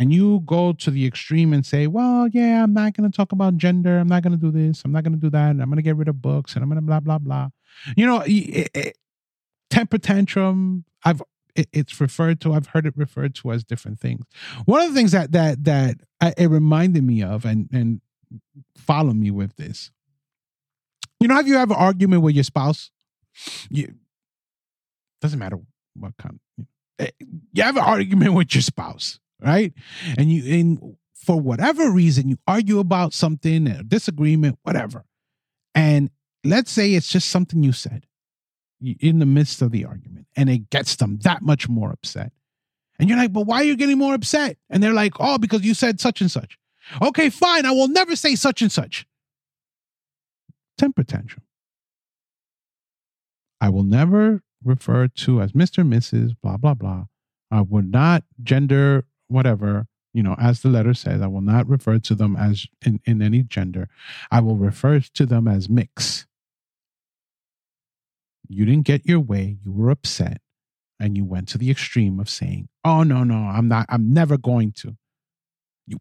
[0.00, 3.32] And you go to the extreme and say, well, yeah, I'm not going to talk
[3.32, 3.98] about gender.
[3.98, 4.82] I'm not going to do this.
[4.84, 5.50] I'm not going to do that.
[5.50, 7.48] I'm going to get rid of books and I'm going to blah, blah, blah.
[7.96, 8.96] You know, it, it,
[9.70, 11.22] temper tantrum, I've
[11.72, 14.24] it's referred to i've heard it referred to as different things
[14.64, 18.00] one of the things that that that uh, it reminded me of and and
[18.76, 19.90] follow me with this.
[21.20, 22.90] You know, have you have an argument with your spouse?
[23.70, 23.94] You
[25.20, 25.58] doesn't matter
[25.94, 26.38] what kind.
[26.98, 27.10] Eh,
[27.52, 29.72] you have an argument with your spouse, right?
[30.16, 35.04] And you, and for whatever reason, you argue about something, a disagreement, whatever.
[35.74, 36.10] And
[36.44, 38.06] let's say it's just something you said
[38.80, 42.32] in the midst of the argument, and it gets them that much more upset.
[42.98, 44.56] And you're like, but why are you getting more upset?
[44.70, 46.58] And they're like, oh, because you said such and such.
[47.02, 47.66] Okay, fine.
[47.66, 49.06] I will never say such and such.
[50.76, 51.42] Temper tantrum.
[53.60, 55.86] I will never refer to as Mr.
[55.86, 56.36] Mrs.
[56.42, 57.06] blah, blah, blah.
[57.50, 61.98] I will not gender whatever, you know, as the letter says, I will not refer
[61.98, 63.88] to them as in, in any gender.
[64.30, 66.26] I will refer to them as mix.
[68.48, 69.58] You didn't get your way.
[69.64, 70.40] You were upset
[71.00, 74.36] and you went to the extreme of saying, oh, no, no, I'm not, I'm never
[74.36, 74.96] going to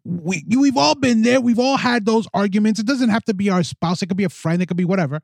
[0.04, 1.40] we we've all been there.
[1.42, 2.80] We've all had those arguments.
[2.80, 4.02] It doesn't have to be our spouse.
[4.02, 4.62] It could be a friend.
[4.62, 5.22] It could be whatever.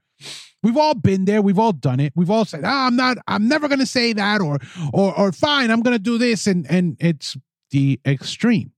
[0.62, 1.42] We've all been there.
[1.42, 2.14] We've all done it.
[2.16, 3.18] We've all said, ah, "I'm not.
[3.28, 4.60] I'm never going to say that," or,
[4.94, 5.72] or, or fine.
[5.72, 7.36] I'm going to do this, and and it's
[7.72, 8.72] the extreme.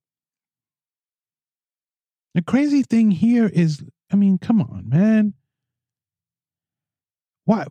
[2.34, 5.34] The crazy thing here is, I mean, come on, man.
[7.46, 7.66] Why?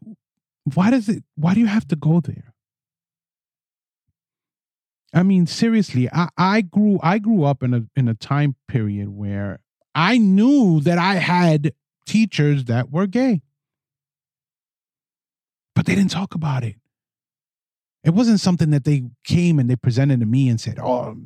[0.72, 1.24] Why does it?
[1.34, 2.53] Why do you have to go there?
[5.14, 9.08] I mean, seriously, I, I grew I grew up in a in a time period
[9.10, 9.60] where
[9.94, 11.72] I knew that I had
[12.04, 13.42] teachers that were gay.
[15.74, 16.76] But they didn't talk about it.
[18.02, 21.16] It wasn't something that they came and they presented to me and said, Oh,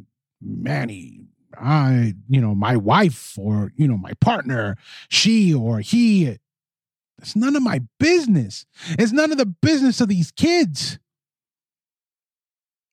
[0.40, 1.22] Manny,
[1.58, 4.76] I, you know, my wife or, you know, my partner,
[5.08, 6.38] she or he.
[7.20, 8.64] It's none of my business.
[8.90, 11.00] It's none of the business of these kids.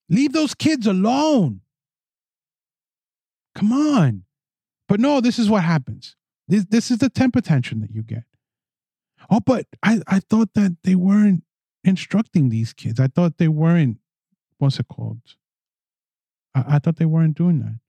[0.10, 1.62] Leave those kids alone.
[3.56, 4.24] Come on.
[4.88, 6.16] But no, this is what happens.
[6.48, 8.24] This this is the temper tantrum that you get.
[9.30, 11.44] Oh, but I, I thought that they weren't
[11.84, 13.00] instructing these kids.
[13.00, 13.98] I thought they weren't
[14.60, 15.22] what's it called?
[16.54, 17.80] I, I thought they weren't doing that.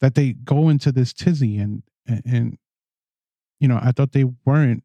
[0.00, 2.58] that they go into this tizzy and and, and
[3.60, 4.82] you know, I thought they weren't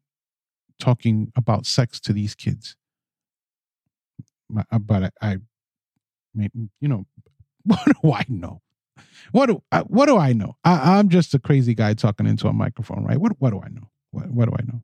[0.78, 2.76] talking about sex to these kids.
[4.50, 5.38] But I, I
[6.34, 7.04] you know,
[7.64, 8.62] what do I know?
[9.32, 10.56] What do I, what do I know?
[10.64, 13.18] I, am just a crazy guy talking into a microphone, right?
[13.18, 13.90] What what do I know?
[14.10, 14.82] What, what do I know?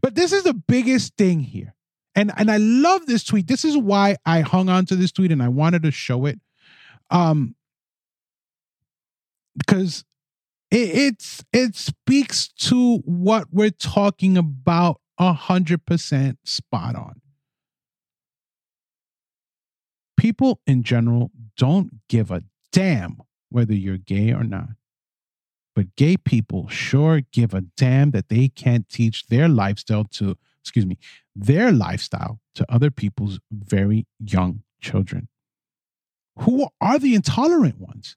[0.00, 1.74] But this is the biggest thing here.
[2.14, 3.46] And and I love this tweet.
[3.46, 6.40] This is why I hung on to this tweet and I wanted to show it.
[7.10, 7.54] Um
[9.56, 10.04] because
[10.70, 17.21] it, it's it speaks to what we're talking about a hundred percent spot on.
[20.16, 22.42] People in general don't give a
[22.72, 23.18] damn
[23.50, 24.70] whether you're gay or not.
[25.74, 30.86] But gay people sure give a damn that they can't teach their lifestyle to, excuse
[30.86, 30.98] me,
[31.34, 35.28] their lifestyle to other people's very young children.
[36.40, 38.16] Who are the intolerant ones?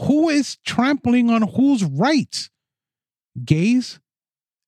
[0.00, 2.50] Who is trampling on whose rights?
[3.44, 4.00] Gays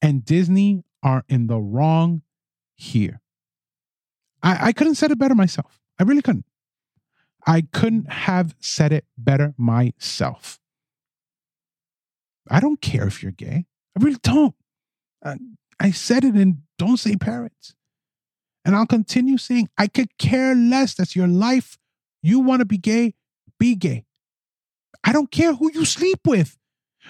[0.00, 2.22] and Disney are in the wrong
[2.76, 3.20] here.
[4.42, 5.80] I, I couldn't said it better myself.
[5.98, 6.46] I really couldn't.
[7.46, 10.58] I couldn't have said it better myself.
[12.50, 13.66] I don't care if you're gay.
[13.98, 14.54] I really don't.
[15.24, 15.36] I,
[15.80, 17.74] I said it in Don't Say Parents.
[18.64, 20.94] And I'll continue saying, I could care less.
[20.94, 21.78] That's your life.
[22.22, 23.14] You want to be gay,
[23.58, 24.06] be gay.
[25.04, 26.56] I don't care who you sleep with.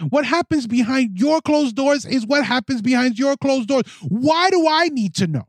[0.09, 3.85] What happens behind your closed doors is what happens behind your closed doors.
[4.03, 5.47] Why do I need to know?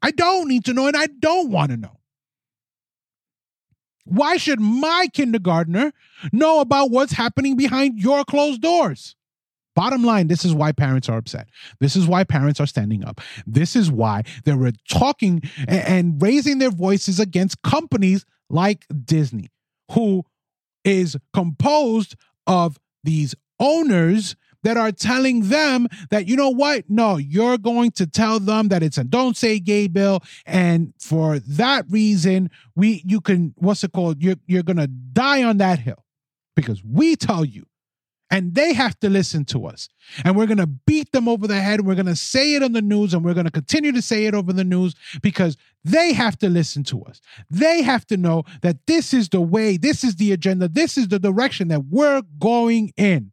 [0.00, 1.97] I don't need to know, and I don't want to know.
[4.08, 5.92] Why should my kindergartner
[6.32, 9.14] know about what's happening behind your closed doors?
[9.76, 11.48] Bottom line, this is why parents are upset.
[11.78, 13.20] This is why parents are standing up.
[13.46, 19.50] This is why they're talking and raising their voices against companies like Disney,
[19.92, 20.24] who
[20.84, 27.58] is composed of these owners that are telling them that you know what no you're
[27.58, 32.50] going to tell them that it's a don't say gay bill and for that reason
[32.74, 36.04] we you can what's it called you're, you're gonna die on that hill
[36.54, 37.64] because we tell you
[38.30, 39.88] and they have to listen to us.
[40.24, 41.82] And we're going to beat them over the head.
[41.82, 44.26] We're going to say it on the news and we're going to continue to say
[44.26, 47.20] it over the news because they have to listen to us.
[47.50, 51.08] They have to know that this is the way, this is the agenda, this is
[51.08, 53.32] the direction that we're going in.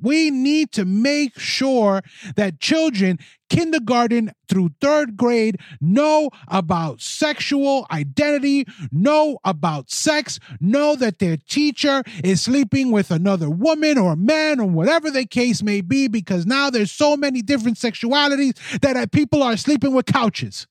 [0.00, 2.02] We need to make sure
[2.36, 11.18] that children, kindergarten through third grade, know about sexual identity, know about sex, know that
[11.18, 16.08] their teacher is sleeping with another woman or man or whatever the case may be,
[16.08, 20.66] because now there's so many different sexualities that uh, people are sleeping with couches.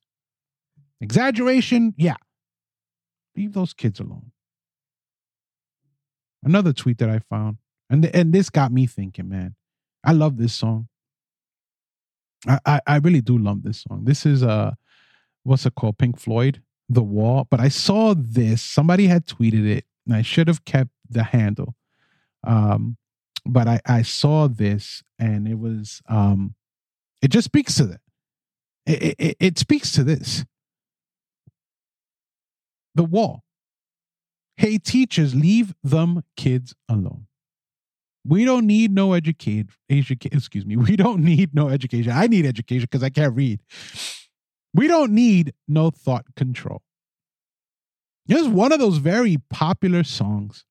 [1.01, 2.15] Exaggeration, yeah.
[3.35, 4.31] Leave those kids alone.
[6.43, 7.57] Another tweet that I found
[7.89, 9.55] and and this got me thinking, man.
[10.03, 10.87] I love this song.
[12.47, 14.03] I, I, I really do love this song.
[14.05, 14.71] This is uh
[15.43, 15.97] what's it called?
[15.97, 17.47] Pink Floyd, The Wall.
[17.49, 18.61] But I saw this.
[18.61, 21.75] Somebody had tweeted it, and I should have kept the handle.
[22.45, 22.97] Um,
[23.45, 26.55] but I, I saw this and it was um
[27.21, 28.01] it just speaks to that.
[28.85, 30.45] It, it, it speaks to this.
[32.95, 33.43] The wall.
[34.57, 37.27] Hey, teachers, leave them kids alone.
[38.29, 39.65] We don't need no educate.
[39.89, 40.77] Excuse me.
[40.77, 42.11] We don't need no education.
[42.11, 43.59] I need education because I can't read.
[44.73, 46.83] We don't need no thought control.
[48.27, 50.63] Here's one of those very popular songs.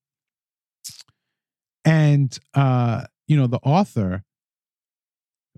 [1.85, 4.23] And uh, you know, the author,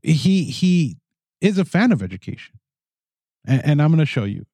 [0.02, 0.96] he he
[1.42, 2.58] is a fan of education.
[3.46, 4.46] And, and I'm gonna show you.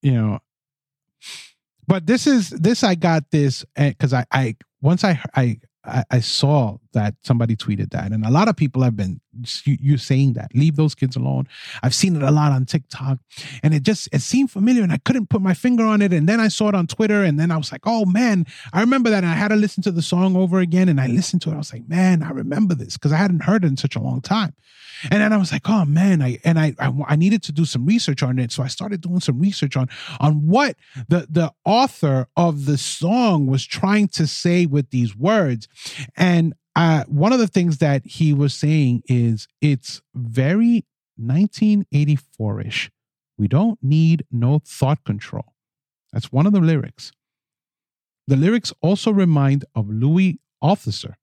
[0.00, 0.38] You know,
[1.86, 5.58] but this is this I got this because I I once I I
[5.88, 9.20] I, I, saw that somebody tweeted that, and a lot of people have been
[9.64, 10.54] you, you saying that.
[10.54, 11.48] Leave those kids alone.
[11.82, 13.18] I've seen it a lot on TikTok,
[13.62, 16.12] and it just it seemed familiar, and I couldn't put my finger on it.
[16.12, 18.80] And then I saw it on Twitter, and then I was like, oh man, I
[18.80, 19.24] remember that.
[19.24, 21.54] And I had to listen to the song over again, and I listened to it.
[21.54, 24.00] I was like, man, I remember this because I hadn't heard it in such a
[24.00, 24.54] long time.
[25.10, 27.64] And then I was like, oh man, I and I, I, I needed to do
[27.64, 29.88] some research on it, so I started doing some research on
[30.20, 30.76] on what
[31.08, 35.68] the the author of the song was trying to say with these words,
[36.16, 40.84] and uh, one of the things that he was saying is it's very
[41.16, 42.90] 1984 ish.
[43.36, 45.54] We don't need no thought control.
[46.12, 47.12] That's one of the lyrics.
[48.26, 51.14] The lyrics also remind of Louis Althusser,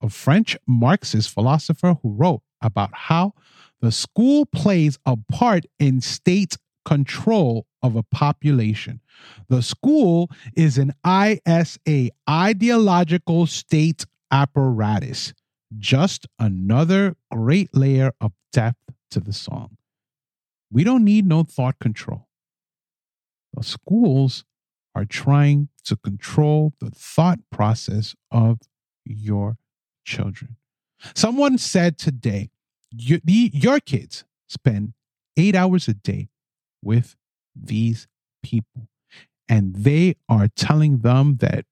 [0.00, 3.34] a French Marxist philosopher who wrote about how
[3.80, 9.00] the school plays a part in state control of a population.
[9.48, 15.34] The school is an ISA, ideological state apparatus.
[15.78, 18.78] Just another great layer of depth
[19.10, 19.76] to the song.
[20.70, 22.28] We don't need no thought control.
[23.54, 24.44] The schools
[24.94, 28.60] are trying to control the thought process of
[29.04, 29.58] your
[30.04, 30.56] children.
[31.14, 32.50] Someone said today,
[32.96, 34.94] your, the, your kids spend
[35.36, 36.28] eight hours a day
[36.82, 37.16] with
[37.54, 38.06] these
[38.42, 38.88] people,
[39.48, 41.64] and they are telling them that,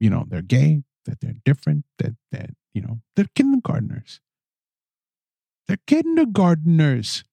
[0.00, 4.20] you know, they're gay, that they're different, that, that, you know, they're kindergartners.
[5.66, 7.24] They're kindergartners.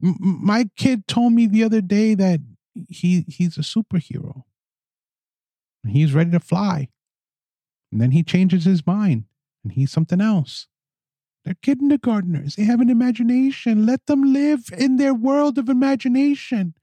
[0.00, 2.40] My kid told me the other day that
[2.88, 4.44] he he's a superhero.
[5.86, 6.88] He's ready to fly.
[7.90, 9.24] And then he changes his mind
[9.68, 10.66] and he's something else.
[11.44, 12.56] They're kindergartners.
[12.56, 13.84] They have an imagination.
[13.84, 16.74] Let them live in their world of imagination.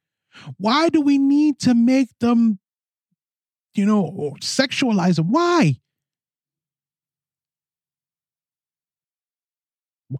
[0.58, 2.60] Why do we need to make them,
[3.74, 5.32] you know, sexualize them?
[5.32, 5.78] Why?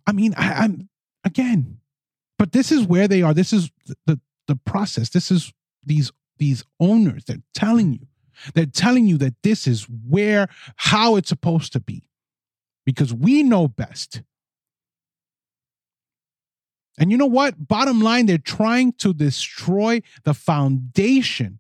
[0.08, 0.90] I mean, I, am
[1.24, 1.78] again,
[2.40, 3.34] but this is where they are.
[3.34, 5.10] This is the, the, the process.
[5.10, 5.54] This is
[5.86, 7.26] these these owners.
[7.26, 8.08] They're telling you
[8.54, 12.08] they're telling you that this is where, how it's supposed to be,
[12.86, 14.22] because we know best.
[16.98, 17.68] And you know what?
[17.68, 21.60] Bottom line, they're trying to destroy the foundation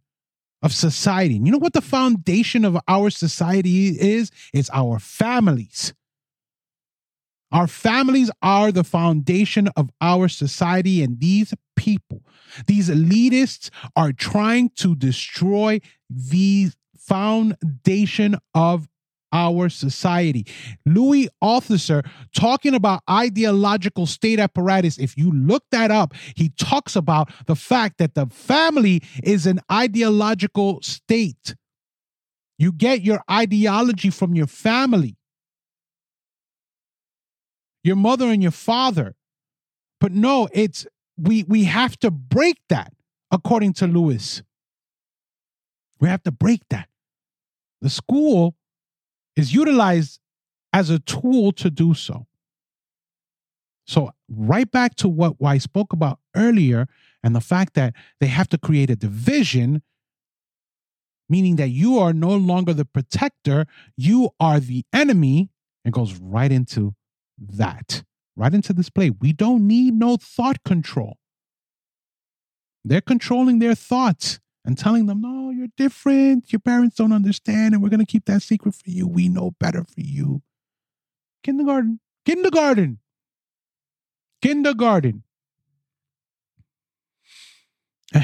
[0.61, 1.35] of society.
[1.35, 4.31] And you know what the foundation of our society is?
[4.53, 5.93] It's our families.
[7.51, 12.23] Our families are the foundation of our society, and these people,
[12.65, 18.89] these elitists, are trying to destroy the foundation of
[19.35, 20.47] our society.
[20.85, 24.97] Louis Althusser talking about ideological state apparatus.
[24.97, 29.59] If you look that up, he talks about the fact that the family is an
[29.69, 31.55] ideological state.
[32.57, 35.17] You get your ideology from your family
[37.85, 39.15] your mother and your father.
[40.01, 42.91] But no, it's we we have to break that
[43.31, 44.41] according to Louis.
[45.99, 46.89] We have to break that.
[47.81, 48.55] The school
[49.35, 50.19] is utilized
[50.73, 52.27] as a tool to do so.
[53.87, 56.87] So, right back to what I spoke about earlier,
[57.23, 59.83] and the fact that they have to create a division,
[61.29, 63.65] meaning that you are no longer the protector,
[63.95, 65.49] you are the enemy,
[65.83, 66.95] and goes right into
[67.37, 68.03] that
[68.35, 69.09] right into this play.
[69.09, 71.17] We don't need no thought control.
[72.83, 76.51] They're controlling their thoughts and telling them, no, you're different.
[76.51, 79.07] Your parents don't understand, and we're going to keep that secret for you.
[79.07, 80.41] We know better for you.
[81.43, 82.97] Kindergarten, kindergarten,
[84.41, 85.23] kindergarten.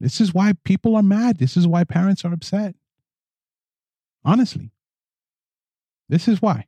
[0.00, 1.38] this is why people are mad.
[1.38, 2.76] This is why parents are upset.
[4.24, 4.70] Honestly,
[6.08, 6.66] this is why.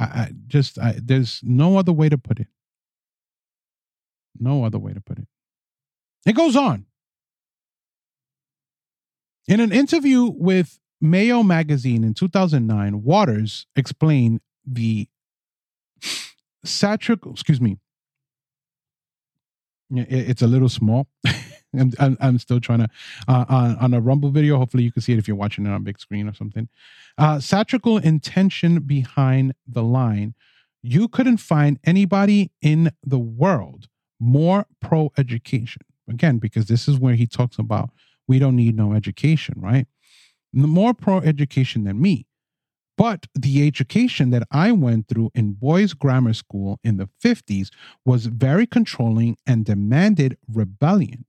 [0.00, 2.48] I, I just I, there's no other way to put it.
[4.36, 5.28] No other way to put it.
[6.26, 6.86] It goes on.
[9.46, 15.08] In an interview with Mojo magazine in 2009, Waters explained the
[16.64, 17.78] satirical, excuse me,
[19.90, 21.06] it's a little small.
[21.98, 22.88] I'm, I'm, still trying to
[23.28, 24.56] uh, on, on a Rumble video.
[24.58, 26.68] Hopefully, you can see it if you're watching it on big screen or something.
[27.18, 30.34] Uh, satirical intention behind the line.
[30.82, 33.88] You couldn't find anybody in the world
[34.20, 35.82] more pro education.
[36.08, 37.90] Again, because this is where he talks about
[38.26, 39.86] we don't need no education, right?
[40.52, 42.26] More pro education than me.
[42.96, 47.70] But the education that I went through in boys' grammar school in the 50s
[48.04, 51.24] was very controlling and demanded rebellion.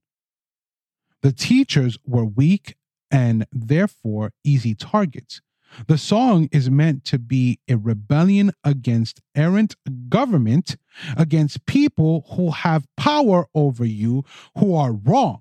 [1.22, 2.76] The teachers were weak
[3.10, 5.40] and therefore easy targets.
[5.86, 9.76] The song is meant to be a rebellion against errant
[10.08, 10.76] government,
[11.16, 14.24] against people who have power over you
[14.58, 15.40] who are wrong.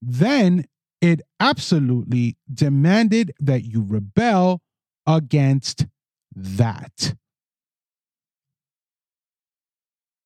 [0.00, 0.66] Then
[1.00, 4.60] it absolutely demanded that you rebel
[5.06, 5.86] against
[6.34, 7.14] that.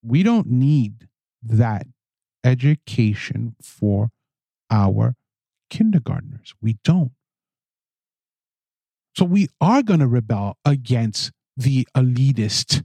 [0.03, 1.09] We don't need
[1.43, 1.87] that
[2.45, 4.11] education for
[4.71, 5.15] our
[5.71, 6.55] kindergartners.
[6.61, 7.13] We don't.
[9.17, 12.85] So we are going to rebel against the elitist,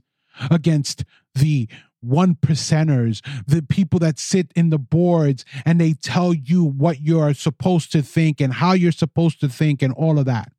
[0.50, 1.04] against
[1.34, 1.68] the
[2.00, 7.34] one percenters, the people that sit in the boards and they tell you what you're
[7.34, 10.50] supposed to think and how you're supposed to think and all of that.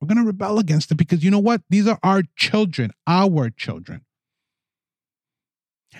[0.00, 1.62] We're going to rebel against it because you know what?
[1.68, 4.02] These are our children, our children.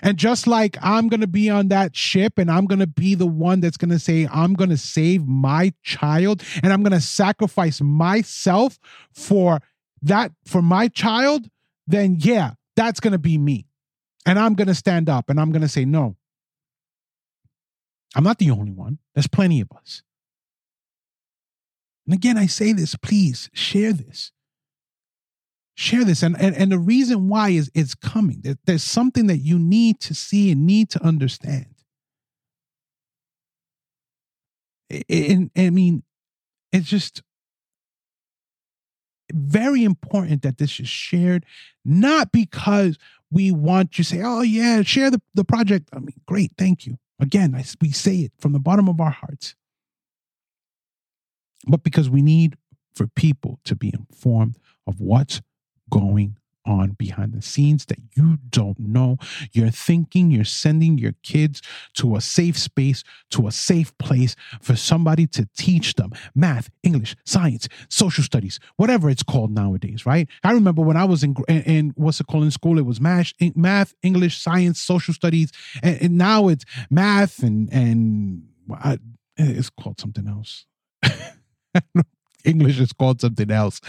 [0.01, 3.15] And just like I'm going to be on that ship and I'm going to be
[3.15, 6.93] the one that's going to say, I'm going to save my child and I'm going
[6.93, 8.79] to sacrifice myself
[9.13, 9.61] for
[10.03, 11.49] that, for my child,
[11.87, 13.67] then yeah, that's going to be me.
[14.25, 16.17] And I'm going to stand up and I'm going to say, no,
[18.15, 18.99] I'm not the only one.
[19.15, 20.03] There's plenty of us.
[22.07, 24.33] And again, I say this, please share this.
[25.75, 26.23] Share this.
[26.23, 28.43] And, and, and the reason why is it's coming.
[28.65, 31.67] there's something that you need to see and need to understand.
[35.09, 36.03] And, I mean,
[36.73, 37.23] it's just
[39.33, 41.47] very important that this is shared,
[41.85, 42.99] not because
[43.31, 45.89] we want you to say, oh, yeah, share the, the project.
[45.95, 46.99] I mean, great, thank you.
[47.19, 49.55] Again, I, we say it from the bottom of our hearts
[51.67, 52.57] but because we need
[52.95, 55.41] for people to be informed of what's
[55.93, 59.19] going on behind the scenes that you don't know.
[59.53, 61.61] You're thinking you're sending your kids
[61.95, 67.17] to a safe space, to a safe place for somebody to teach them math, English,
[67.25, 70.29] science, social studies, whatever it's called nowadays, right?
[70.45, 73.33] I remember when I was in, in, what's it called in school, it was math,
[73.55, 75.51] math English, science, social studies,
[75.83, 78.99] and, and now it's math and, and I,
[79.37, 80.67] it's called something else.
[82.45, 83.81] English is called something else.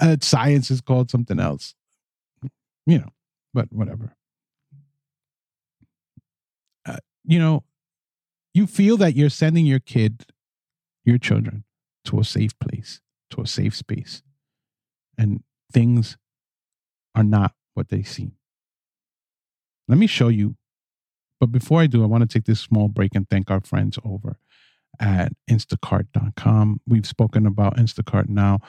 [0.00, 1.74] Uh, science is called something else.
[2.86, 3.10] You know,
[3.54, 4.16] but whatever.
[6.86, 7.64] Uh, you know,
[8.54, 10.26] you feel that you're sending your kid,
[11.04, 11.64] your children,
[12.06, 14.22] to a safe place, to a safe space,
[15.16, 15.42] and
[15.72, 16.16] things
[17.14, 18.32] are not what they seem.
[19.88, 20.56] Let me show you.
[21.38, 23.98] But before I do, I want to take this small break and thank our friends
[24.04, 24.38] over
[25.00, 26.80] at instacart.com.
[26.86, 28.60] We've spoken about Instacart now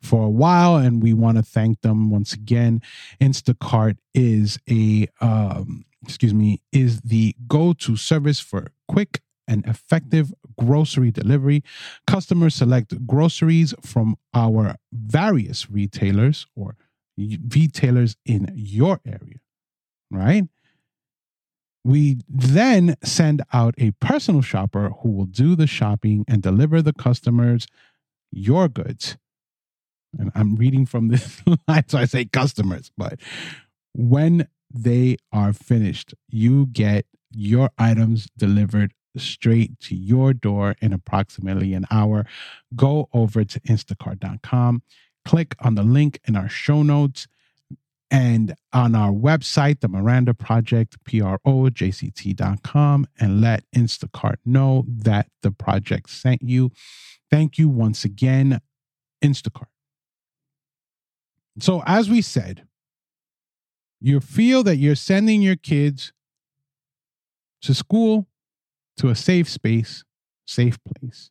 [0.00, 2.82] for a while, and we want to thank them once again.
[3.20, 10.32] Instacart is a, um, excuse me, is the go to service for quick and effective
[10.58, 11.64] grocery delivery.
[12.06, 16.76] Customers select groceries from our various retailers or
[17.16, 19.40] retailers in your area,
[20.10, 20.44] right?
[21.88, 26.92] We then send out a personal shopper who will do the shopping and deliver the
[26.92, 27.66] customers
[28.30, 29.16] your goods.
[30.18, 33.20] And I'm reading from this line, so I say customers, but
[33.94, 41.72] when they are finished, you get your items delivered straight to your door in approximately
[41.72, 42.26] an hour.
[42.76, 44.82] Go over to instacart.com,
[45.24, 47.28] click on the link in our show notes
[48.10, 51.46] and on our website, the Miranda Project, P-R-O-J-C-T.com,
[53.20, 56.70] and let Instacart know that the project sent you.
[57.30, 58.60] Thank you once again,
[59.22, 59.66] Instacart.
[61.60, 62.66] So, as we said,
[64.00, 66.12] you feel that you're sending your kids
[67.62, 68.28] to school,
[68.96, 70.04] to a safe space,
[70.46, 71.30] safe place.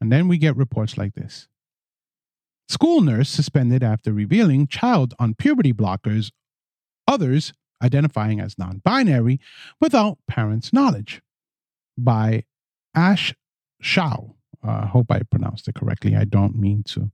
[0.00, 1.48] And then we get reports like this.
[2.72, 6.32] School nurse suspended after revealing child on puberty blockers,
[7.06, 7.52] others
[7.82, 9.40] identifying as non binary
[9.78, 11.20] without parents' knowledge.
[11.98, 12.44] By
[12.94, 13.34] Ash
[13.82, 14.36] Shao.
[14.64, 16.16] I uh, hope I pronounced it correctly.
[16.16, 17.10] I don't mean to,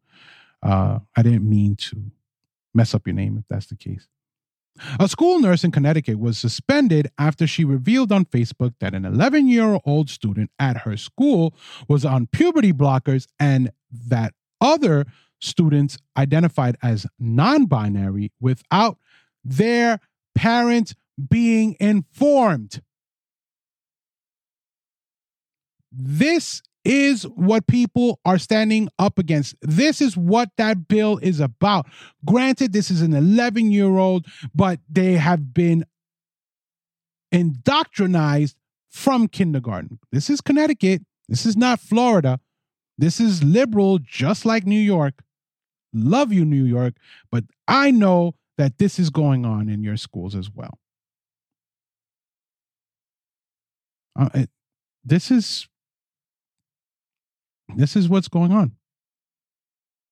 [0.62, 2.12] uh, I didn't mean to
[2.72, 4.06] mess up your name if that's the case.
[5.00, 9.48] A school nurse in Connecticut was suspended after she revealed on Facebook that an 11
[9.48, 11.52] year old student at her school
[11.88, 15.04] was on puberty blockers and that other
[15.40, 18.98] students identified as non binary without
[19.44, 20.00] their
[20.34, 20.94] parents
[21.28, 22.82] being informed.
[25.90, 29.54] This is what people are standing up against.
[29.62, 31.86] This is what that bill is about.
[32.24, 35.84] Granted, this is an 11 year old, but they have been
[37.32, 38.54] indoctrinized
[38.90, 39.98] from kindergarten.
[40.12, 41.02] This is Connecticut.
[41.28, 42.40] This is not Florida.
[42.96, 45.22] This is liberal, just like New York.
[45.92, 46.94] Love you, New York,
[47.30, 50.78] but I know that this is going on in your schools as well.
[54.18, 54.50] Uh, it,
[55.04, 55.68] this is
[57.76, 58.72] this is what's going on.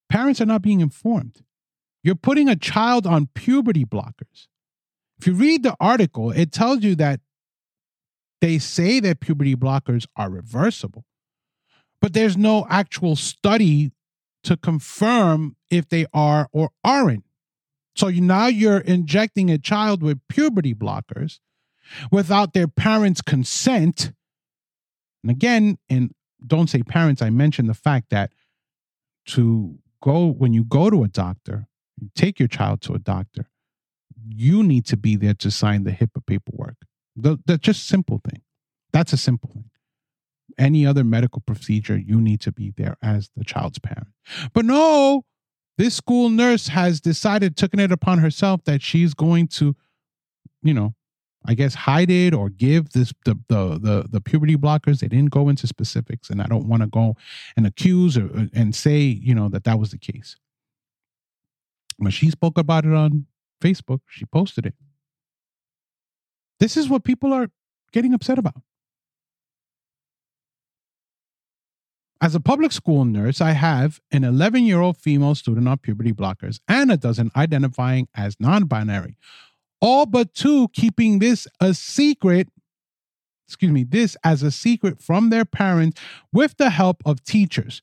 [0.08, 1.42] Parents are not being informed.
[2.02, 4.46] You're putting a child on puberty blockers.
[5.18, 7.20] If you read the article, it tells you that
[8.40, 11.04] they say that puberty blockers are reversible,
[12.00, 13.90] but there's no actual study
[14.46, 17.24] to confirm if they are or aren't.
[17.96, 21.40] So you, now you're injecting a child with puberty blockers
[22.12, 24.12] without their parents' consent.
[25.24, 26.12] And again, and
[26.46, 28.32] don't say parents, I mentioned the fact that
[29.28, 31.66] to go, when you go to a doctor,
[32.00, 33.48] you take your child to a doctor,
[34.28, 36.76] you need to be there to sign the HIPAA paperwork.
[37.16, 38.42] The, just simple thing.
[38.92, 39.65] That's a simple thing.
[40.58, 44.08] Any other medical procedure, you need to be there as the child's parent.
[44.54, 45.24] But no,
[45.76, 49.76] this school nurse has decided, taken it upon herself that she's going to,
[50.62, 50.94] you know,
[51.48, 55.00] I guess hide it or give this the the the, the puberty blockers.
[55.00, 57.14] They didn't go into specifics, and I don't want to go
[57.56, 60.36] and accuse or uh, and say you know that that was the case.
[61.98, 63.26] When she spoke about it on
[63.62, 64.74] Facebook, she posted it.
[66.58, 67.48] This is what people are
[67.92, 68.62] getting upset about.
[72.20, 76.12] As a public school nurse, I have an 11 year old female student on puberty
[76.12, 79.18] blockers and a dozen identifying as non binary,
[79.80, 82.48] all but two keeping this a secret.
[83.46, 86.00] Excuse me, this as a secret from their parents
[86.32, 87.82] with the help of teachers,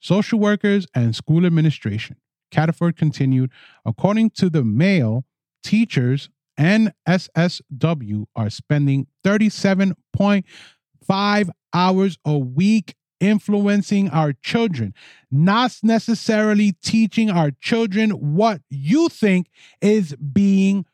[0.00, 2.16] social workers, and school administration.
[2.52, 3.50] Cataford continued,
[3.84, 5.26] according to the Mail,
[5.62, 14.92] teachers and SSW are spending 37.5 hours a week influencing our children,
[15.30, 19.48] not necessarily teaching our children what you think
[19.80, 20.84] is being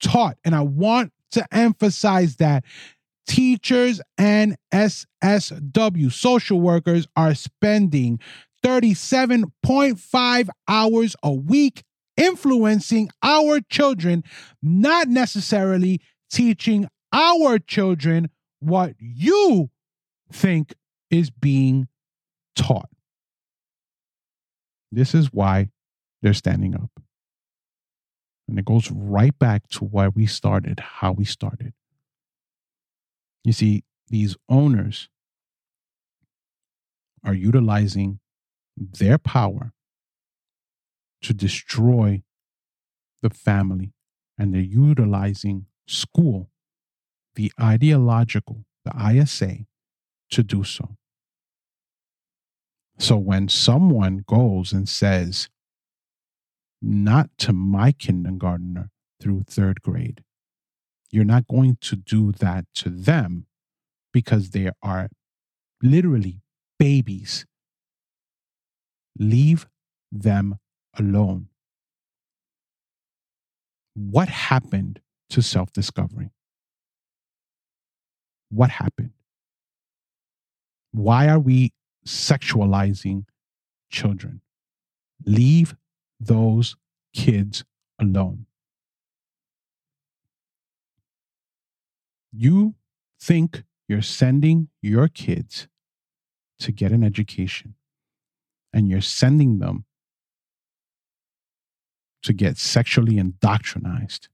[0.00, 0.38] taught.
[0.44, 2.64] And I want to emphasize that
[3.26, 8.20] teachers and SSW, social workers, are spending
[8.64, 11.82] 37.5 hours a week
[12.16, 14.22] influencing our children,
[14.62, 16.00] not necessarily
[16.30, 19.70] teaching our children what you
[20.32, 20.74] think
[21.10, 21.88] is being
[22.56, 22.88] taught.
[24.90, 25.70] This is why
[26.22, 26.90] they're standing up.
[28.48, 31.72] And it goes right back to where we started, how we started.
[33.42, 35.08] You see, these owners
[37.24, 38.20] are utilizing
[38.76, 39.72] their power
[41.22, 42.22] to destroy
[43.22, 43.92] the family,
[44.36, 46.50] and they're utilizing school,
[47.34, 49.66] the ideological, the ISA,
[50.34, 50.96] to do so.
[52.98, 55.48] So when someone goes and says,
[56.82, 60.22] not to my kindergartner through third grade,
[61.10, 63.46] you're not going to do that to them
[64.12, 65.08] because they are
[65.82, 66.40] literally
[66.78, 67.46] babies.
[69.16, 69.66] Leave
[70.10, 70.58] them
[70.98, 71.48] alone.
[73.94, 76.30] What happened to self discovery?
[78.50, 79.12] What happened?
[80.94, 81.72] Why are we
[82.06, 83.24] sexualizing
[83.90, 84.42] children?
[85.26, 85.74] Leave
[86.20, 86.76] those
[87.12, 87.64] kids
[87.98, 88.46] alone.
[92.32, 92.76] You
[93.20, 95.66] think you're sending your kids
[96.60, 97.74] to get an education
[98.72, 99.86] and you're sending them
[102.22, 104.28] to get sexually indoctrinized.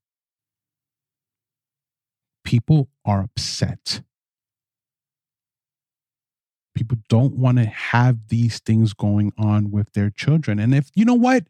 [2.44, 4.02] People are upset.
[6.80, 10.58] People don't want to have these things going on with their children.
[10.58, 11.44] And if you know what,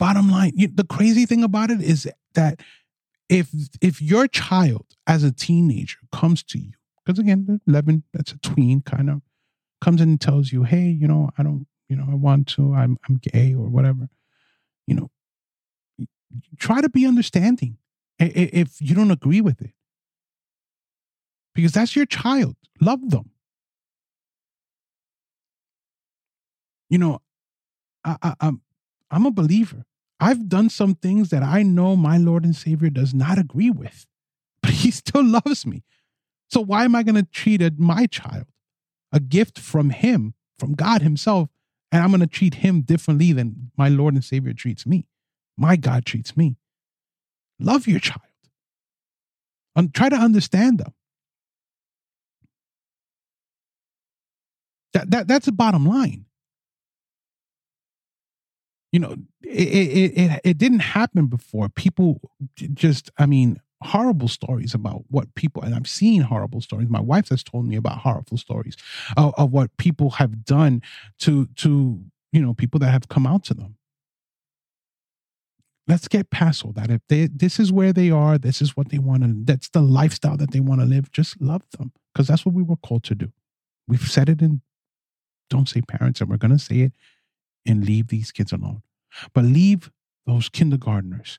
[0.00, 2.58] bottom line, you, the crazy thing about it is that
[3.28, 3.50] if
[3.80, 6.72] if your child as a teenager comes to you,
[7.04, 9.22] because again, 11, that's a tween kind of
[9.80, 12.74] comes in and tells you, hey, you know, I don't, you know, I want to,
[12.74, 14.08] I'm I'm gay or whatever.
[14.88, 15.10] You know,
[16.58, 17.78] try to be understanding
[18.18, 19.70] if you don't agree with it.
[21.54, 22.56] Because that's your child.
[22.80, 23.30] Love them.
[26.94, 27.22] You know,
[28.04, 28.60] I, I, I'm
[29.10, 29.84] I'm a believer.
[30.20, 34.06] I've done some things that I know my Lord and Savior does not agree with,
[34.62, 35.82] but He still loves me.
[36.48, 38.44] So why am I going to treat a, my child,
[39.10, 41.48] a gift from Him, from God Himself,
[41.90, 45.08] and I'm going to treat Him differently than my Lord and Savior treats me?
[45.56, 46.58] my God treats me.
[47.58, 48.20] Love your child.
[49.74, 50.94] And try to understand them.
[54.92, 56.26] That, that that's the bottom line.
[58.94, 61.68] You know, it, it it it didn't happen before.
[61.68, 62.20] People
[62.74, 66.88] just, I mean, horrible stories about what people, and I've seen horrible stories.
[66.88, 68.76] My wife has told me about horrible stories
[69.16, 70.80] of, of what people have done
[71.20, 73.76] to to you know people that have come out to them
[75.86, 76.90] let's get past all that.
[76.90, 79.82] If they this is where they are, this is what they want to that's the
[79.82, 81.92] lifestyle that they want to live, just love them.
[82.14, 83.32] Because that's what we were called to do.
[83.88, 84.62] We've said it in
[85.50, 86.92] don't say parents, and we're gonna say it
[87.66, 88.82] and leave these kids alone.
[89.32, 89.90] But leave
[90.26, 91.38] those kindergartners,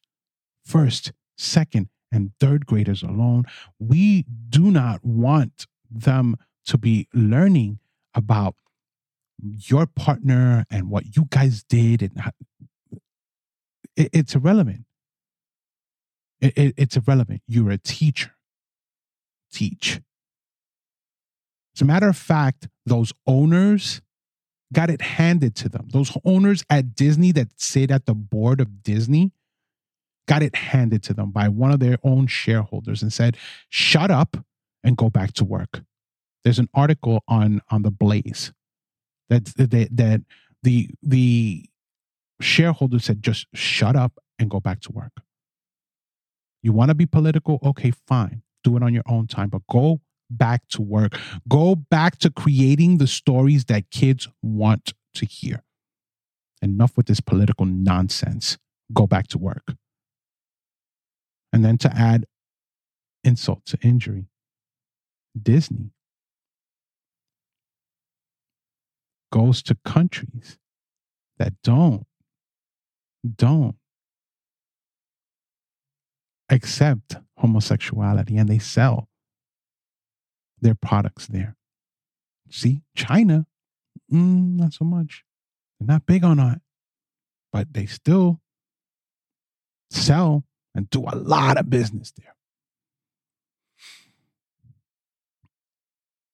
[0.65, 3.43] first, second, and third graders alone.
[3.79, 7.79] We do not want them to be learning
[8.13, 8.55] about
[9.41, 12.31] your partner and what you guys did and
[13.95, 14.85] it, it's irrelevant.
[16.41, 17.41] It, it, it's irrelevant.
[17.47, 18.31] You're a teacher.
[19.51, 20.01] Teach.
[21.75, 24.01] As a matter of fact, those owners
[24.73, 25.87] got it handed to them.
[25.91, 29.31] Those owners at Disney that sit at the board of Disney
[30.27, 33.37] got it handed to them by one of their own shareholders and said,
[33.69, 34.37] shut up
[34.83, 35.83] and go back to work.
[36.43, 38.53] There's an article on on the Blaze
[39.29, 40.21] that that, that
[40.61, 41.65] the the
[42.41, 45.21] shareholder said just shut up and go back to work.
[46.61, 47.59] You want to be political?
[47.63, 48.41] Okay, fine.
[48.63, 51.17] Do it on your own time, but go back to work.
[51.47, 55.63] Go back to creating the stories that kids want to hear.
[56.61, 58.57] Enough with this political nonsense.
[58.93, 59.73] Go back to work.
[61.53, 62.25] And then to add
[63.23, 64.27] insult to injury,
[65.41, 65.91] Disney
[69.31, 70.57] goes to countries
[71.37, 72.05] that don't
[73.35, 73.75] don't
[76.49, 79.09] accept homosexuality and they sell
[80.61, 81.55] their products there.
[82.49, 83.45] See, China,
[84.11, 85.23] mm, not so much.
[85.79, 86.61] They're not big on that,
[87.51, 88.41] but they still
[89.89, 90.43] sell
[90.73, 92.35] and do a lot of business there.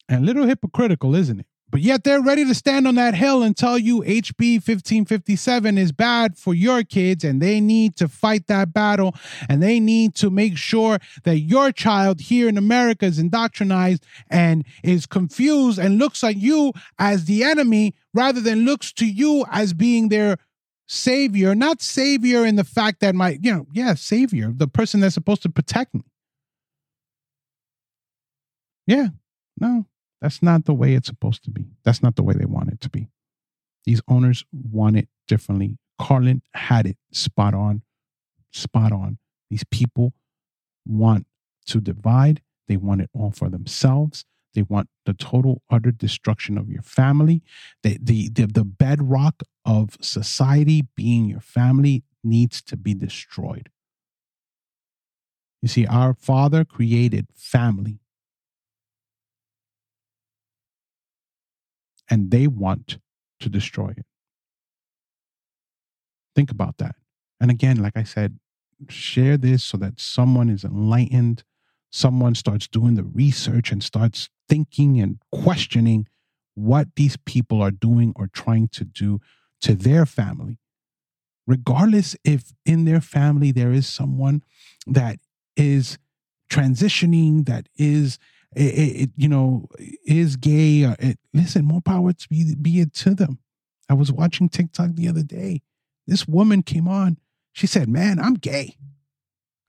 [0.09, 1.45] And a little hypocritical, isn't it?
[1.71, 5.93] But yet they're ready to stand on that hill and tell you HB 1557 is
[5.93, 9.15] bad for your kids and they need to fight that battle
[9.47, 14.65] and they need to make sure that your child here in America is indoctrinated and
[14.83, 19.73] is confused and looks at you as the enemy rather than looks to you as
[19.73, 20.37] being their
[20.87, 25.13] savior, not savior in the fact that my, you know, yeah, savior, the person that's
[25.13, 26.01] supposed to protect me.
[28.87, 29.07] Yeah,
[29.57, 29.85] no,
[30.21, 31.65] that's not the way it's supposed to be.
[31.83, 33.07] That's not the way they want it to be.
[33.85, 35.77] These owners want it differently.
[35.99, 37.81] Carlin had it spot on,
[38.51, 39.17] spot on.
[39.49, 40.13] These people
[40.85, 41.25] want
[41.67, 42.41] to divide.
[42.67, 44.25] They want it all for themselves.
[44.53, 47.41] They want the total utter destruction of your family.
[47.83, 53.69] The, the, the, the bedrock of society being your family needs to be destroyed.
[55.61, 58.00] You see, our Father created family.
[62.11, 62.99] And they want
[63.39, 64.05] to destroy it.
[66.35, 66.95] Think about that.
[67.39, 68.37] And again, like I said,
[68.89, 71.43] share this so that someone is enlightened,
[71.91, 76.07] someone starts doing the research and starts thinking and questioning
[76.53, 79.19] what these people are doing or trying to do
[79.61, 80.59] to their family.
[81.47, 84.43] Regardless if in their family there is someone
[84.85, 85.19] that
[85.55, 85.97] is
[86.49, 88.19] transitioning, that is
[88.55, 89.67] it, it, you know,
[90.05, 90.83] is gay.
[90.85, 93.39] Or it, listen, more power to be, be it to them.
[93.89, 95.61] I was watching TikTok the other day.
[96.07, 97.17] This woman came on.
[97.53, 98.75] She said, "Man, I'm gay."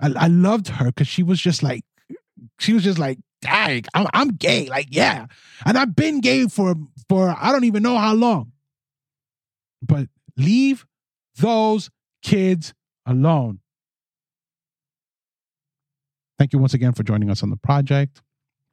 [0.01, 1.85] I, I loved her because she was just like,
[2.59, 5.26] she was just like, "Dang, I'm, I'm gay." Like, yeah,
[5.66, 6.74] and I've been gay for
[7.09, 8.53] for I don't even know how long.
[9.83, 10.87] But leave
[11.37, 11.91] those
[12.22, 12.72] kids
[13.07, 13.61] alone.
[16.39, 18.22] Thank you once again for joining us on the project.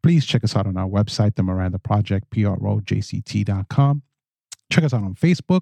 [0.02, 4.02] Please check us out on our website, The Miranda Project, P-R-O-J-C-T.com.
[4.72, 5.62] Check us out on Facebook,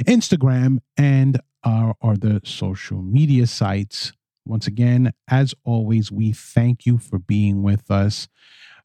[0.00, 4.12] Instagram, and our other social media sites.
[4.44, 8.28] Once again, as always, we thank you for being with us.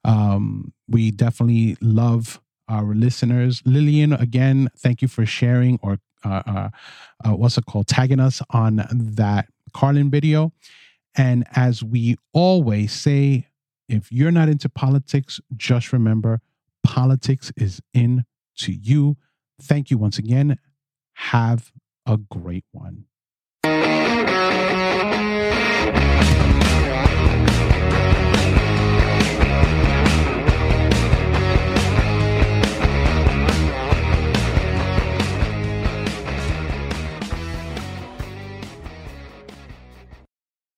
[0.06, 3.62] Um, we definitely love our listeners.
[3.66, 6.70] Lillian, again, thank you for sharing or uh, uh,
[7.26, 10.54] uh, what's it called, tagging us on that Carlin video.
[11.16, 13.48] And as we always say,
[13.94, 16.42] if you're not into politics, just remember
[16.82, 18.26] politics is in
[18.58, 19.18] to you.
[19.62, 20.58] Thank you once again.
[21.14, 21.72] Have
[22.08, 23.06] a great one.